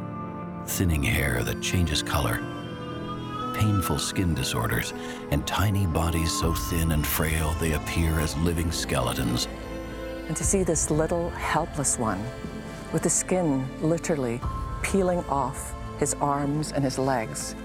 thinning 0.68 1.02
hair 1.02 1.44
that 1.44 1.62
changes 1.62 2.04
color, 2.04 2.38
painful 3.56 3.98
skin 3.98 4.34
disorders 4.34 4.94
and 5.32 5.46
tiny 5.48 5.86
bodies 5.88 6.32
so 6.32 6.54
thin 6.54 6.92
and 6.92 7.06
frail 7.06 7.56
they 7.60 7.74
appear 7.74 8.20
as 8.20 8.38
living 8.38 8.72
skeletons. 8.72 9.48
And 10.28 10.36
to 10.38 10.44
see 10.44 10.64
this 10.64 10.92
little 10.92 11.30
helpless 11.32 11.98
one 11.98 12.24
with 12.92 13.04
the 13.04 13.10
skin 13.10 13.68
literally 13.82 14.40
peeling 14.84 15.24
off 15.30 15.74
his 15.98 16.14
arms 16.16 16.72
and 16.74 16.84
his 16.84 17.00
legs 17.00 17.56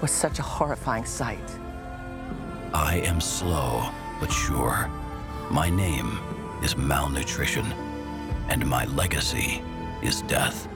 was 0.00 0.10
such 0.10 0.38
a 0.38 0.42
horrifying 0.42 1.04
sight. 1.04 1.58
I 2.72 3.02
am 3.04 3.20
slow 3.20 3.90
but 4.20 4.30
sure. 4.30 4.88
My 5.50 5.68
name 5.68 6.18
is 6.62 6.76
malnutrition, 6.76 7.64
and 8.48 8.64
my 8.66 8.84
legacy 8.84 9.62
is 10.02 10.22
death. 10.22 10.68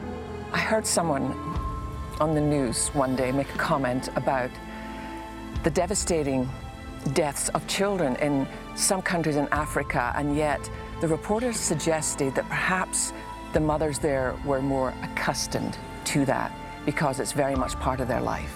I 0.53 0.59
heard 0.59 0.87
someone 0.87 1.33
on 2.21 2.35
the 2.35 2.41
news 2.41 2.89
one 2.89 3.15
day 3.15 3.31
make 3.33 3.55
a 3.55 3.59
comment 3.59 4.09
about 4.17 4.51
the 5.63 5.71
devastating 5.71 6.49
deaths 7.13 7.49
of 7.51 7.67
children 7.67 8.17
in 8.17 8.49
some 8.75 9.03
countries 9.03 9.37
in 9.37 9.47
Africa, 9.49 10.13
and 10.17 10.37
yet 10.37 10.69
the 11.01 11.09
reporters 11.09 11.57
suggested 11.57 12.35
that 12.35 12.49
perhaps 12.49 13.13
the 13.55 13.61
mothers 13.61 14.01
there 14.01 14.37
were 14.45 14.61
more 14.61 14.93
accustomed 15.03 15.79
to 16.05 16.25
that 16.27 16.53
because 16.85 17.21
it's 17.21 17.33
very 17.33 17.55
much 17.55 17.79
part 17.79 18.01
of 18.01 18.09
their 18.09 18.21
life. 18.21 18.53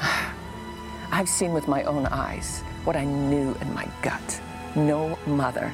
I've 1.10 1.28
seen 1.28 1.54
with 1.54 1.66
my 1.66 1.82
own 1.84 2.06
eyes 2.06 2.60
what 2.84 2.96
I 2.96 3.04
knew 3.04 3.56
in 3.62 3.74
my 3.74 3.88
gut. 4.02 4.40
No 4.76 5.18
mother 5.26 5.72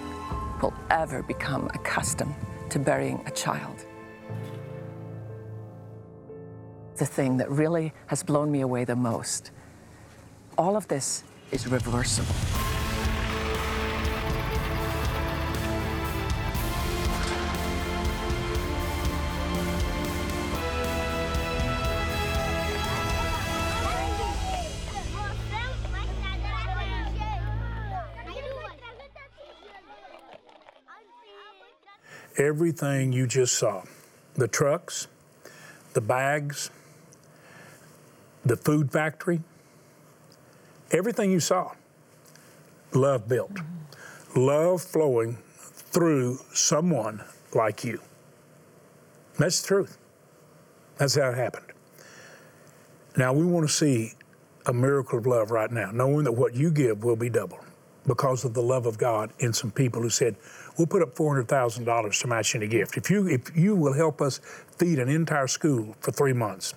will 0.62 0.72
ever 0.90 1.22
become 1.24 1.68
accustomed 1.74 2.34
to 2.70 2.78
burying 2.78 3.20
a 3.26 3.30
child. 3.32 3.84
The 6.96 7.06
thing 7.06 7.36
that 7.38 7.50
really 7.50 7.92
has 8.06 8.22
blown 8.22 8.52
me 8.52 8.60
away 8.60 8.84
the 8.84 8.96
most 8.96 9.50
all 10.58 10.76
of 10.76 10.86
this 10.88 11.24
is 11.52 11.66
reversible. 11.66 12.49
Everything 32.50 33.12
you 33.12 33.28
just 33.28 33.56
saw 33.56 33.80
the 34.34 34.48
trucks, 34.48 35.06
the 35.92 36.00
bags, 36.00 36.68
the 38.44 38.56
food 38.56 38.90
factory, 38.90 39.40
everything 40.90 41.30
you 41.30 41.38
saw, 41.38 41.70
love 42.92 43.28
built. 43.28 43.54
Mm-hmm. 43.54 44.40
Love 44.40 44.82
flowing 44.82 45.38
through 45.92 46.40
someone 46.52 47.22
like 47.54 47.84
you. 47.84 48.00
That's 49.38 49.62
the 49.62 49.68
truth. 49.68 49.96
That's 50.98 51.14
how 51.14 51.30
it 51.30 51.36
happened. 51.36 51.66
Now 53.16 53.32
we 53.32 53.44
want 53.44 53.68
to 53.68 53.72
see 53.72 54.14
a 54.66 54.72
miracle 54.72 55.20
of 55.20 55.26
love 55.26 55.52
right 55.52 55.70
now, 55.70 55.92
knowing 55.92 56.24
that 56.24 56.32
what 56.32 56.54
you 56.54 56.72
give 56.72 57.04
will 57.04 57.16
be 57.16 57.28
doubled 57.28 57.64
because 58.06 58.44
of 58.44 58.54
the 58.54 58.62
love 58.62 58.86
of 58.86 58.98
God 58.98 59.30
in 59.38 59.52
some 59.52 59.70
people 59.70 60.02
who 60.02 60.10
said, 60.10 60.36
we'll 60.76 60.86
put 60.86 61.02
up 61.02 61.14
$400,000 61.14 62.20
to 62.20 62.26
match 62.26 62.54
any 62.54 62.66
gift. 62.66 62.96
If 62.96 63.10
you, 63.10 63.28
if 63.28 63.54
you 63.56 63.76
will 63.76 63.92
help 63.92 64.20
us 64.20 64.40
feed 64.78 64.98
an 64.98 65.08
entire 65.08 65.46
school 65.46 65.94
for 66.00 66.10
three 66.10 66.32
months, 66.32 66.74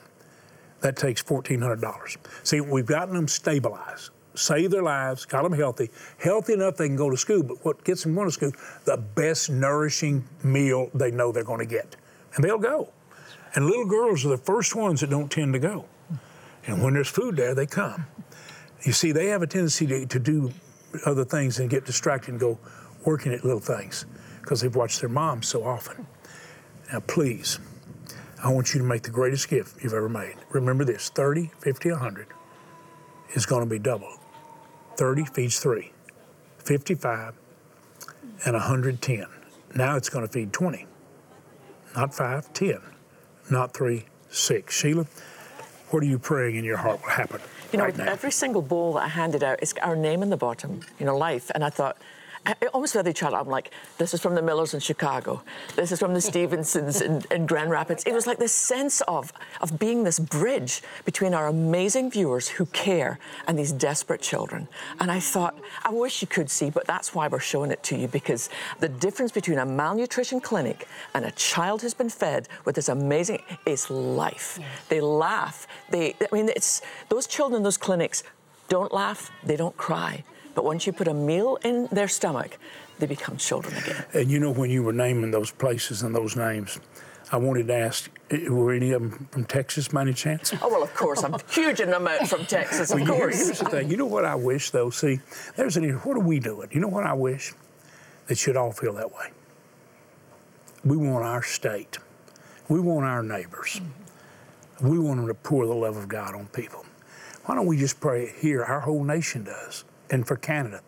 that 0.82 0.98
takes 0.98 1.24
$1,400. 1.24 2.18
See, 2.44 2.60
we've 2.60 2.86
gotten 2.86 3.16
them 3.16 3.28
stabilized, 3.28 4.10
saved 4.36 4.74
their 4.74 4.84
lives, 4.84 5.26
got 5.26 5.44
them 5.44 5.54
healthy, 5.54 5.90
healthy 6.20 6.54
enough 6.54 6.76
they 6.76 6.88
can 6.88 6.98
go 6.98 7.10
to 7.10 7.16
school, 7.16 7.42
but 7.42 7.64
what 7.64 7.84
gets 7.86 8.04
them 8.04 8.14
going 8.16 8.28
to 8.28 8.34
school, 8.34 8.52
the 8.84 8.98
best 8.98 9.50
nourishing 9.50 10.26
meal 10.44 10.90
they 10.94 11.10
know 11.10 11.32
they're 11.32 11.46
going 11.46 11.60
to 11.60 11.66
get. 11.66 11.96
And 12.36 12.44
they'll 12.44 12.58
go. 12.58 12.90
And 13.56 13.66
little 13.66 13.86
girls 13.86 14.26
are 14.26 14.30
the 14.30 14.38
first 14.38 14.76
ones 14.76 15.02
that 15.02 15.10
don't 15.10 15.32
tend 15.32 15.54
to 15.54 15.60
go. 15.60 15.86
And 16.66 16.82
when 16.84 16.94
there's 16.94 17.10
food 17.10 17.38
there, 17.38 17.56
they 17.56 17.66
come. 17.66 18.06
You 18.84 18.92
see, 18.92 19.12
they 19.12 19.28
have 19.28 19.42
a 19.42 19.48
tendency 19.48 19.88
to, 19.88 20.06
to 20.06 20.20
do 20.20 20.52
other 21.06 21.26
things 21.26 21.60
and 21.60 21.70
get 21.70 21.86
distracted 21.86 22.32
and 22.32 22.40
go 22.40 22.58
working 23.06 23.34
at 23.34 23.44
little 23.44 23.60
things 23.60 24.06
because 24.42 24.62
they've 24.62 24.76
watched 24.76 25.00
their 25.00 25.10
moms 25.10 25.48
so 25.48 25.64
often. 25.64 26.06
Now, 26.92 27.00
please, 27.02 27.60
I 28.44 28.52
want 28.52 28.74
you 28.74 28.80
to 28.80 28.86
make 28.86 29.04
the 29.04 29.10
greatest 29.10 29.50
gift 29.50 29.84
you've 29.84 29.94
ever 29.94 30.10
made. 30.10 30.36
Remember 30.52 30.84
this 30.84 31.10
30, 31.10 31.52
50, 31.60 31.92
100 31.92 32.28
is 33.34 33.46
going 33.46 33.64
to 33.64 33.70
be 33.70 33.80
doubled. 33.80 34.20
30 34.98 35.26
feeds 35.26 35.60
3, 35.60 35.92
55, 36.60 37.34
and 38.46 38.54
110. 38.54 39.26
Now 39.76 39.96
it's 39.96 40.10
going 40.10 40.26
to 40.26 40.32
feed 40.32 40.54
20. 40.54 40.86
Not 41.96 42.14
5, 42.14 42.54
10. 42.54 42.80
Not 43.50 43.74
3, 43.74 44.06
6. 44.30 44.76
Sheila, 44.76 45.08
what 45.94 46.02
are 46.02 46.08
you 46.08 46.18
praying 46.18 46.56
in 46.56 46.64
your 46.64 46.78
heart 46.78 47.00
will 47.02 47.10
happen? 47.10 47.40
You 47.72 47.78
know, 47.78 47.86
right 47.86 48.00
every 48.00 48.32
single 48.32 48.64
bowl 48.64 48.94
that 48.94 49.04
I 49.04 49.08
handed 49.08 49.44
out, 49.44 49.60
it's 49.62 49.74
our 49.84 49.96
name 49.96 50.24
in 50.24 50.32
the 50.32 50.38
bottom, 50.38 50.82
you 51.00 51.06
know, 51.06 51.16
life. 51.16 51.52
And 51.54 51.64
I 51.64 51.70
thought, 51.70 51.98
almost 52.74 52.94
with 52.94 53.00
every 53.00 53.14
child, 53.14 53.34
I'm 53.34 53.48
like, 53.48 53.72
this 53.98 54.14
is 54.14 54.22
from 54.22 54.36
the 54.36 54.42
Millers 54.42 54.74
in 54.74 54.80
Chicago. 54.80 55.42
This 55.76 55.92
is 55.92 56.00
from 56.00 56.14
the 56.14 56.22
Stevensons 56.22 57.02
in, 57.02 57.24
in, 57.32 57.46
Grand 57.46 57.70
Rapids. 57.70 58.04
It 58.06 58.14
was 58.14 58.28
like 58.28 58.38
this 58.38 58.52
sense 58.52 59.02
of, 59.02 59.32
of 59.62 59.80
being 59.80 60.04
this 60.04 60.20
bridge 60.20 60.82
between 61.06 61.34
our 61.34 61.48
amazing 61.48 62.12
viewers 62.12 62.48
who 62.50 62.66
care 62.68 63.20
and 63.48 63.58
these 63.58 63.72
desperate 63.72 64.22
children. 64.22 64.68
And 65.00 65.12
I 65.12 65.20
thought, 65.20 65.58
I 65.84 65.92
wish 65.92 66.22
you 66.22 66.28
could 66.28 66.50
see, 66.50 66.70
but 66.70 66.86
that's 66.86 67.16
why 67.16 67.28
we're 67.28 67.40
showing 67.40 67.72
it 67.72 67.82
to 67.84 67.98
you 67.98 68.08
because 68.08 68.50
the 68.80 68.90
difference 68.90 69.32
between 69.32 69.60
a 69.60 69.66
malnutrition 69.66 70.42
clinic 70.42 70.88
and 71.14 71.26
a 71.26 71.32
child 71.32 71.82
who's 71.82 71.94
been 71.94 72.10
fed 72.10 72.50
with 72.66 72.76
this 72.76 72.90
amazing 72.90 73.42
is 73.66 73.90
life. 73.90 74.58
Yes. 74.60 74.70
They 74.90 75.02
laugh. 75.02 75.68
They, 75.90 76.16
I 76.20 76.36
mean, 76.36 76.50
it's 76.50 76.82
those 77.10 77.28
children 77.28 77.58
in 77.58 77.64
those 77.64 77.78
clinics 77.78 78.24
don't 78.68 78.94
laugh, 78.94 79.32
they 79.44 79.56
don't 79.56 79.76
cry. 79.78 80.24
But 80.56 80.66
once 80.66 80.86
you 80.86 80.94
put 80.94 81.08
a 81.08 81.13
meal 81.13 81.58
in 81.63 81.88
their 81.92 82.08
stomach, 82.08 82.58
they 83.00 83.08
become 83.08 83.38
children 83.38 83.76
again. 83.76 84.06
And 84.13 84.32
you 84.32 84.39
know, 84.39 84.52
when 84.52 84.70
you 84.70 84.84
were 84.84 84.94
naming 84.94 85.32
those 85.32 85.52
places 85.52 86.04
and 86.04 86.16
those 86.16 86.36
names, 86.36 86.80
I 87.32 87.38
wanted 87.38 87.68
to 87.68 87.74
ask, 87.74 88.12
were 88.50 88.74
any 88.74 88.92
of 88.92 89.02
them 89.02 89.28
from 89.32 89.46
Texas 89.46 89.88
by 89.88 90.02
any 90.02 90.13
chance? 90.13 90.54
Oh, 90.62 90.70
well, 90.70 90.84
of 90.84 90.94
course. 90.94 91.24
I'm 91.24 91.36
huge 91.50 91.80
in 91.80 91.89
them 91.89 92.08
from 92.28 92.46
Texas, 92.46 92.92
of 92.92 93.00
well, 93.02 93.18
course. 93.18 93.46
Here's 93.46 93.60
the 93.60 93.66
thing. 93.66 93.89
You 93.89 93.98
know 93.98 94.06
what 94.06 94.26
I 94.26 94.36
wish, 94.36 94.70
though? 94.70 94.92
See, 94.92 95.20
there's 95.56 95.76
an, 95.76 95.89
what 95.89 96.16
are 96.16 96.20
we 96.20 96.39
doing? 96.39 96.70
You 96.72 96.80
know 96.80 96.88
what 96.88 97.06
I 97.06 97.13
wish? 97.13 97.54
That 98.28 98.38
should 98.38 98.56
all 98.56 98.72
feel 98.72 98.94
that 98.94 99.12
way. 99.12 99.32
We 100.86 100.96
want 100.96 101.26
our 101.26 101.42
state. 101.42 101.98
We 102.70 102.80
want 102.80 103.06
our 103.06 103.24
neighbors. 103.24 103.82
Mm-hmm. 103.82 104.89
We 104.89 105.00
want 105.00 105.18
them 105.18 105.28
to 105.28 105.34
pour 105.34 105.66
the 105.66 105.74
love 105.74 105.98
of 105.98 106.08
God 106.08 106.36
on 106.36 106.46
people. 106.48 106.86
Why 107.46 107.56
don't 107.56 107.66
we 107.66 107.78
just 107.78 108.00
pray 108.00 108.34
here? 108.39 108.63
Our 108.63 108.82
whole 108.82 109.04
nation 109.04 109.44
does 109.44 109.86
and 110.10 110.28
for 110.28 110.36
Canada 110.36 110.82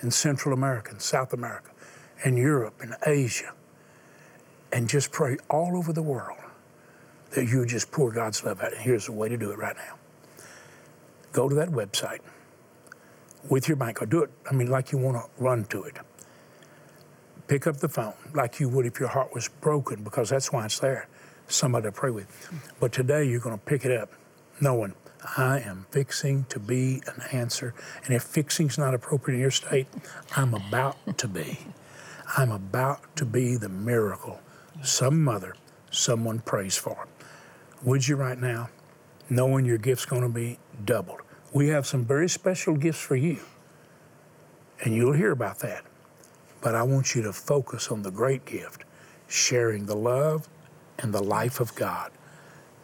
and 0.00 0.12
Central 0.12 0.54
America 0.54 0.90
and 0.90 1.00
South 1.00 1.32
America 1.32 1.70
and 2.24 2.36
Europe 2.38 2.74
and 2.80 2.94
Asia. 3.06 3.52
And 4.72 4.88
just 4.88 5.12
pray 5.12 5.36
all 5.50 5.76
over 5.76 5.92
the 5.92 6.02
world 6.02 6.38
that 7.30 7.46
you 7.46 7.64
just 7.66 7.90
pour 7.90 8.10
God's 8.10 8.42
love 8.44 8.62
out. 8.62 8.72
And 8.72 8.80
here's 8.80 9.06
the 9.06 9.12
way 9.12 9.28
to 9.28 9.36
do 9.36 9.50
it 9.50 9.58
right 9.58 9.76
now. 9.76 9.98
Go 11.32 11.48
to 11.48 11.54
that 11.56 11.68
website 11.68 12.20
with 13.48 13.68
your 13.68 13.76
bank, 13.76 14.00
or 14.00 14.06
do 14.06 14.22
it, 14.22 14.30
I 14.50 14.54
mean, 14.54 14.70
like 14.70 14.92
you 14.92 14.98
want 14.98 15.16
to 15.16 15.42
run 15.42 15.64
to 15.66 15.84
it. 15.84 15.96
Pick 17.48 17.66
up 17.66 17.78
the 17.78 17.88
phone 17.88 18.14
like 18.34 18.60
you 18.60 18.68
would 18.68 18.86
if 18.86 19.00
your 19.00 19.08
heart 19.08 19.34
was 19.34 19.48
broken, 19.48 20.04
because 20.04 20.30
that's 20.30 20.52
why 20.52 20.64
it's 20.64 20.78
there. 20.78 21.08
Somebody 21.48 21.86
to 21.86 21.92
pray 21.92 22.10
with. 22.10 22.28
But 22.78 22.92
today 22.92 23.24
you're 23.24 23.40
going 23.40 23.58
to 23.58 23.64
pick 23.64 23.84
it 23.84 23.90
up 23.90 24.10
knowing 24.60 24.94
I 25.36 25.60
am 25.60 25.86
fixing 25.90 26.44
to 26.48 26.58
be 26.58 27.02
an 27.06 27.22
answer. 27.32 27.74
And 28.04 28.14
if 28.14 28.22
fixing's 28.22 28.76
not 28.76 28.94
appropriate 28.94 29.36
in 29.36 29.40
your 29.40 29.50
state, 29.50 29.86
I'm 30.36 30.54
about 30.54 31.18
to 31.18 31.28
be. 31.28 31.58
I'm 32.36 32.50
about 32.50 33.16
to 33.16 33.24
be 33.24 33.56
the 33.56 33.68
miracle 33.68 34.40
some 34.82 35.22
mother, 35.22 35.54
someone 35.90 36.40
prays 36.40 36.76
for. 36.76 37.06
Would 37.82 38.08
you 38.08 38.16
right 38.16 38.38
now, 38.38 38.70
knowing 39.28 39.64
your 39.64 39.78
gift's 39.78 40.06
going 40.06 40.22
to 40.22 40.28
be 40.28 40.58
doubled? 40.84 41.20
We 41.52 41.68
have 41.68 41.86
some 41.86 42.04
very 42.04 42.28
special 42.28 42.76
gifts 42.76 43.00
for 43.00 43.16
you, 43.16 43.40
and 44.80 44.94
you'll 44.94 45.12
hear 45.12 45.30
about 45.30 45.58
that. 45.60 45.84
But 46.62 46.74
I 46.74 46.82
want 46.82 47.14
you 47.14 47.22
to 47.22 47.32
focus 47.32 47.88
on 47.88 48.02
the 48.02 48.10
great 48.10 48.44
gift, 48.44 48.84
sharing 49.28 49.86
the 49.86 49.96
love 49.96 50.48
and 50.98 51.12
the 51.12 51.22
life 51.22 51.60
of 51.60 51.74
God, 51.74 52.10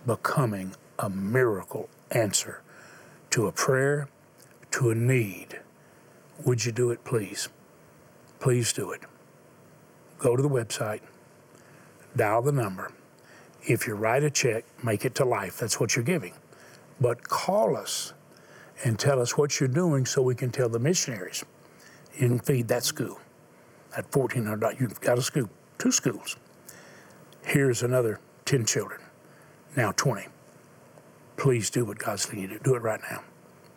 becoming 0.07 0.75
a 0.99 1.09
miracle 1.09 1.89
answer 2.11 2.63
to 3.31 3.47
a 3.47 3.53
prayer, 3.53 4.09
to 4.73 4.91
a 4.91 4.95
need. 4.95 5.61
Would 6.45 6.65
you 6.65 6.73
do 6.73 6.91
it, 6.91 7.05
please? 7.05 7.49
Please 8.41 8.73
do 8.73 8.93
it. 8.93 9.01
Go 10.19 10.37
to 10.37 10.43
the 10.43 10.49
website, 10.49 11.01
dial 12.17 12.43
the 12.43 12.53
number. 12.53 12.93
If 13.63 13.87
you 13.87 13.95
write 13.95 14.23
a 14.23 14.31
check, 14.31 14.65
make 14.83 15.05
it 15.05 15.15
to 15.17 15.25
life. 15.25 15.59
That's 15.59 15.79
what 15.79 15.95
you're 15.95 16.05
giving. 16.05 16.35
But 17.01 17.29
call 17.29 17.77
us 17.77 18.15
and 18.85 18.99
tell 18.99 19.21
us 19.21 19.37
what 19.37 19.61
you're 19.61 19.69
doing 19.69 20.07
so 20.07 20.23
we 20.23 20.35
can 20.35 20.51
tell 20.51 20.69
the 20.69 20.79
missionaries. 20.79 21.45
You 22.15 22.29
can 22.29 22.39
feed 22.39 22.69
that 22.69 22.85
school 22.85 23.19
at 23.97 24.11
$1,400. 24.11 24.81
You've 24.81 25.01
got 25.01 25.19
a 25.19 25.23
school, 25.23 25.49
two 25.79 25.93
schools. 25.93 26.37
Here's 27.45 27.83
another 27.83 28.21
10 28.45 28.65
children, 28.65 29.01
now 29.77 29.93
20. 29.93 30.27
Please 31.39 31.71
do 31.71 31.85
what 31.85 31.99
God's 31.99 32.29
leading 32.29 32.43
you 32.43 32.49
to 32.49 32.55
do. 32.55 32.61
Do 32.65 32.75
it 32.75 32.83
right 32.83 33.01
now. 33.11 33.23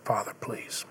Father, 0.04 0.34
please. 0.42 0.86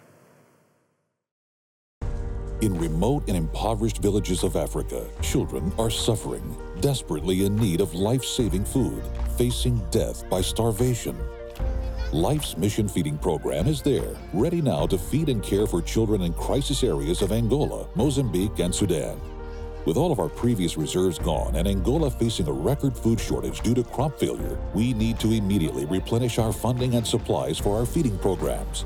In 2.61 2.79
remote 2.79 3.27
and 3.27 3.37
impoverished 3.37 3.99
villages 3.99 4.45
of 4.45 4.55
Africa, 4.55 5.07
children 5.23 5.73
are 5.79 5.91
suffering, 5.91 6.57
desperately 6.81 7.47
in 7.47 7.57
need 7.57 7.81
of 7.81 7.95
life 7.95 8.23
saving 8.23 8.65
food, 8.65 9.03
facing 9.37 9.79
death 9.91 10.29
by 10.29 10.43
starvation. 10.43 11.17
Life's 12.13 12.57
Mission 12.57 12.87
Feeding 12.87 13.17
Program 13.17 13.67
is 13.67 13.83
there, 13.83 14.15
ready 14.35 14.61
now 14.61 14.87
to 14.87 14.99
feed 14.99 15.29
and 15.29 15.43
care 15.43 15.67
for 15.67 15.81
children 15.81 16.23
in 16.23 16.35
crisis 16.35 16.85
areas 16.85 17.23
of 17.23 17.33
Angola, 17.33 17.89
Mozambique, 17.95 18.59
and 18.59 18.75
Sudan. 18.75 19.19
With 19.91 19.97
all 19.97 20.13
of 20.13 20.21
our 20.21 20.29
previous 20.29 20.77
reserves 20.77 21.19
gone 21.19 21.57
and 21.57 21.67
Angola 21.67 22.13
facing 22.13 22.47
a 22.47 22.53
record 22.53 22.97
food 22.97 23.19
shortage 23.19 23.61
due 23.61 23.75
to 23.75 23.83
crop 23.83 24.21
failure, 24.21 24.57
we 24.73 24.93
need 24.95 25.19
to 25.19 25.33
immediately 25.33 25.85
replenish 25.85 26.39
our 26.39 26.53
funding 26.53 26.95
and 26.95 27.05
supplies 27.05 27.59
for 27.59 27.77
our 27.77 27.85
feeding 27.85 28.17
programs. 28.19 28.85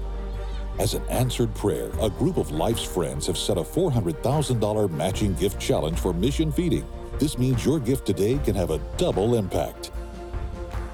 As 0.78 0.94
an 0.94 1.02
answered 1.10 1.54
prayer, 1.54 1.90
a 2.00 2.08
group 2.08 2.38
of 2.38 2.52
Life's 2.52 2.82
friends 2.82 3.26
have 3.26 3.36
set 3.36 3.58
a 3.58 3.62
$400,000 3.62 4.90
matching 4.92 5.34
gift 5.34 5.60
challenge 5.60 5.98
for 5.98 6.14
mission 6.14 6.50
feeding. 6.50 6.88
This 7.18 7.36
means 7.36 7.66
your 7.66 7.80
gift 7.80 8.06
today 8.06 8.40
can 8.42 8.54
have 8.54 8.70
a 8.70 8.80
double 8.96 9.34
impact. 9.34 9.90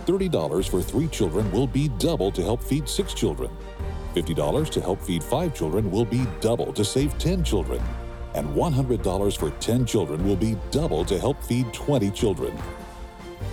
$30 0.07 0.69
for 0.69 0.83
three 0.83 1.07
children 1.07 1.53
will 1.53 1.69
be 1.69 1.87
double 2.01 2.33
to 2.33 2.43
help 2.43 2.65
feed 2.65 2.89
six 2.89 3.15
children. 3.15 3.49
$50 4.17 4.71
to 4.71 4.81
help 4.81 5.01
feed 5.01 5.23
five 5.23 5.55
children 5.55 5.89
will 5.89 6.05
be 6.05 6.27
double 6.41 6.73
to 6.73 6.85
save 6.85 7.17
10 7.19 7.45
children. 7.45 7.81
And 8.35 8.49
$100 8.49 9.39
for 9.39 9.51
10 9.51 9.87
children 9.87 10.25
will 10.25 10.37
be 10.37 10.57
double 10.71 11.05
to 11.05 11.19
help 11.19 11.43
feed 11.43 11.73
20 11.73 12.11
children. 12.11 12.57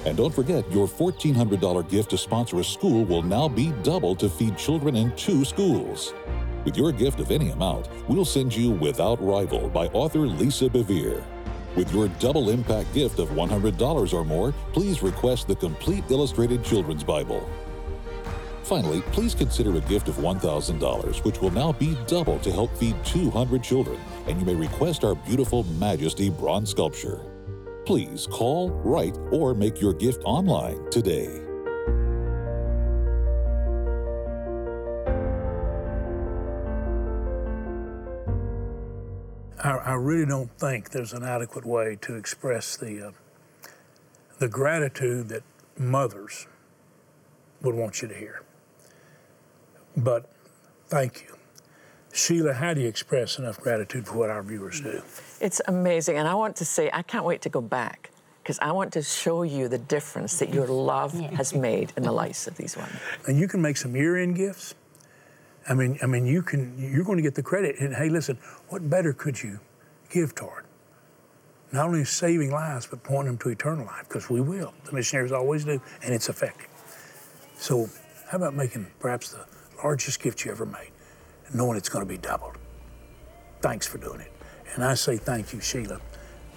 And 0.06 0.18
don't 0.18 0.34
forget, 0.34 0.70
your 0.72 0.88
$1,400 0.88 1.90
gift 1.90 2.12
to 2.12 2.18
sponsor 2.18 2.60
a 2.60 2.64
school 2.64 3.04
will 3.06 3.24
now 3.24 3.48
be 3.50 3.72
double 3.84 4.16
to 4.16 4.30
feed 4.30 4.58
children 4.58 4.96
in 4.96 5.16
two 5.16 5.44
schools. 5.44 6.14
With 6.64 6.78
your 6.78 6.92
gift 6.92 7.20
of 7.20 7.32
any 7.32 7.52
amount, 7.52 7.88
we'll 8.08 8.26
send 8.26 8.56
you 8.56 8.72
Without 8.72 9.24
Rival 9.24 9.70
by 9.70 9.88
author 9.88 10.20
Lisa 10.20 10.70
Bevere. 10.70 11.24
With 11.76 11.94
your 11.94 12.08
double 12.20 12.50
impact 12.50 12.94
gift 12.94 13.20
of 13.20 13.30
$100 13.30 14.14
or 14.14 14.26
more, 14.26 14.54
please 14.74 15.04
request 15.04 15.48
the 15.48 15.56
complete 15.56 16.04
illustrated 16.10 16.64
children's 16.64 17.04
Bible. 17.04 17.48
Finally, 18.68 19.00
please 19.14 19.34
consider 19.34 19.78
a 19.78 19.82
gift 19.82 20.10
of 20.10 20.16
$1,000, 20.16 21.24
which 21.24 21.40
will 21.40 21.52
now 21.52 21.72
be 21.72 21.98
double 22.06 22.38
to 22.40 22.52
help 22.52 22.76
feed 22.76 22.98
200 23.06 23.64
children, 23.64 23.98
and 24.28 24.38
you 24.38 24.46
may 24.46 24.56
request 24.56 25.06
our 25.06 25.16
beautiful 25.16 25.64
Majesty 25.80 26.30
bronze 26.30 26.72
sculpture. 26.72 27.22
Please 27.86 28.28
call, 28.28 28.72
write, 28.72 29.18
or 29.32 29.54
make 29.54 29.80
your 29.80 29.94
gift 29.94 30.22
online 30.26 30.90
today. 30.90 31.42
I, 39.64 39.94
really 39.94 40.26
don't 40.26 40.52
think 40.60 40.92
there's 40.92 41.14
an 41.14 41.24
adequate 41.24 41.66
way 41.66 41.98
to 42.02 42.16
express 42.16 42.78
the 42.78 43.08
uh, 43.08 43.12
the 44.40 44.48
gratitude 44.48 45.30
that 45.30 45.44
mothers 45.78 46.48
would 47.62 47.76
want 47.76 48.02
you 48.02 48.08
to 48.08 48.14
hear. 48.14 48.44
But 49.98 50.30
thank 50.88 51.24
you. 51.28 51.36
Sheila, 52.14 52.54
how 52.54 52.74
do 52.74 52.82
you 52.82 52.88
express 52.88 53.38
enough 53.38 53.60
gratitude 53.60 54.08
for 54.08 54.18
what 54.18 54.30
our 54.30 54.42
viewers 54.42 54.80
do? 54.82 55.02
It's 55.42 55.62
amazing. 55.68 56.18
And 56.18 56.28
I 56.28 56.36
want 56.36 56.56
to 56.58 56.66
say, 56.66 56.90
I 56.94 57.02
can't 57.02 57.26
wait 57.26 57.42
to 57.42 57.50
go 57.50 57.62
back 57.62 58.12
because 58.42 58.60
I 58.60 58.72
want 58.72 58.94
to 58.94 59.02
show 59.02 59.44
you 59.44 59.68
the 59.68 59.78
difference 59.78 60.40
that 60.40 60.54
your 60.54 60.68
love 60.68 61.14
has 61.14 61.54
made 61.54 61.92
in 61.98 62.04
the 62.04 62.12
lives 62.12 62.48
of 62.48 62.56
these 62.56 62.78
women. 62.78 62.96
And 63.28 63.38
you 63.38 63.48
can 63.48 63.62
make 63.62 63.76
some 63.76 63.96
year-end 63.96 64.36
gifts. 64.36 64.74
I 65.68 65.74
mean, 65.74 66.00
I 66.02 66.06
mean, 66.06 66.26
you 66.26 66.42
can. 66.42 66.78
You're 66.80 67.04
going 67.04 67.18
to 67.18 67.22
get 67.22 67.36
the 67.36 67.44
credit. 67.44 67.76
And 67.80 67.94
hey, 67.94 68.08
listen, 68.08 68.38
what 68.70 68.90
better 68.90 69.12
could 69.12 69.44
you 69.44 69.60
give 70.10 70.34
toward? 70.34 70.64
Not 71.74 71.88
only 71.88 72.06
saving 72.06 72.52
lives, 72.52 72.88
but 72.88 73.04
pointing 73.04 73.34
them 73.34 73.38
to 73.40 73.50
eternal 73.50 73.86
life, 73.86 74.08
because 74.08 74.30
we 74.30 74.40
will. 74.40 74.74
The 74.86 74.94
missionaries 74.94 75.34
always 75.34 75.66
do, 75.66 75.82
and 76.02 76.14
it's 76.14 76.30
effective. 76.30 76.70
So, 77.58 77.90
how 78.30 78.38
about 78.38 78.54
making 78.54 78.88
perhaps 79.00 79.32
the 79.32 79.46
largest 79.84 80.22
gift 80.22 80.46
you 80.46 80.52
ever 80.52 80.66
made, 80.66 80.92
and 81.48 81.56
knowing 81.56 81.78
it's 81.78 81.90
going 81.90 82.06
to 82.06 82.10
be 82.10 82.18
doubled? 82.18 82.58
Thanks 83.62 83.88
for 83.88 83.98
doing 83.98 84.22
it. 84.22 84.32
And 84.76 84.84
I 84.84 84.94
say 84.94 85.18
thank 85.18 85.54
you, 85.54 85.62
Sheila, 85.62 86.00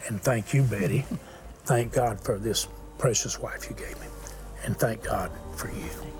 and 0.09 0.21
thank 0.21 0.53
you, 0.53 0.63
Betty. 0.63 1.05
thank 1.65 1.93
God 1.93 2.21
for 2.21 2.39
this 2.39 2.69
precious 2.99 3.39
wife 3.39 3.69
you 3.71 3.77
gave 3.77 3.99
me, 4.01 4.07
and 4.65 4.77
thank 4.77 5.05
God 5.05 5.31
for 5.57 5.69
you. 5.69 6.20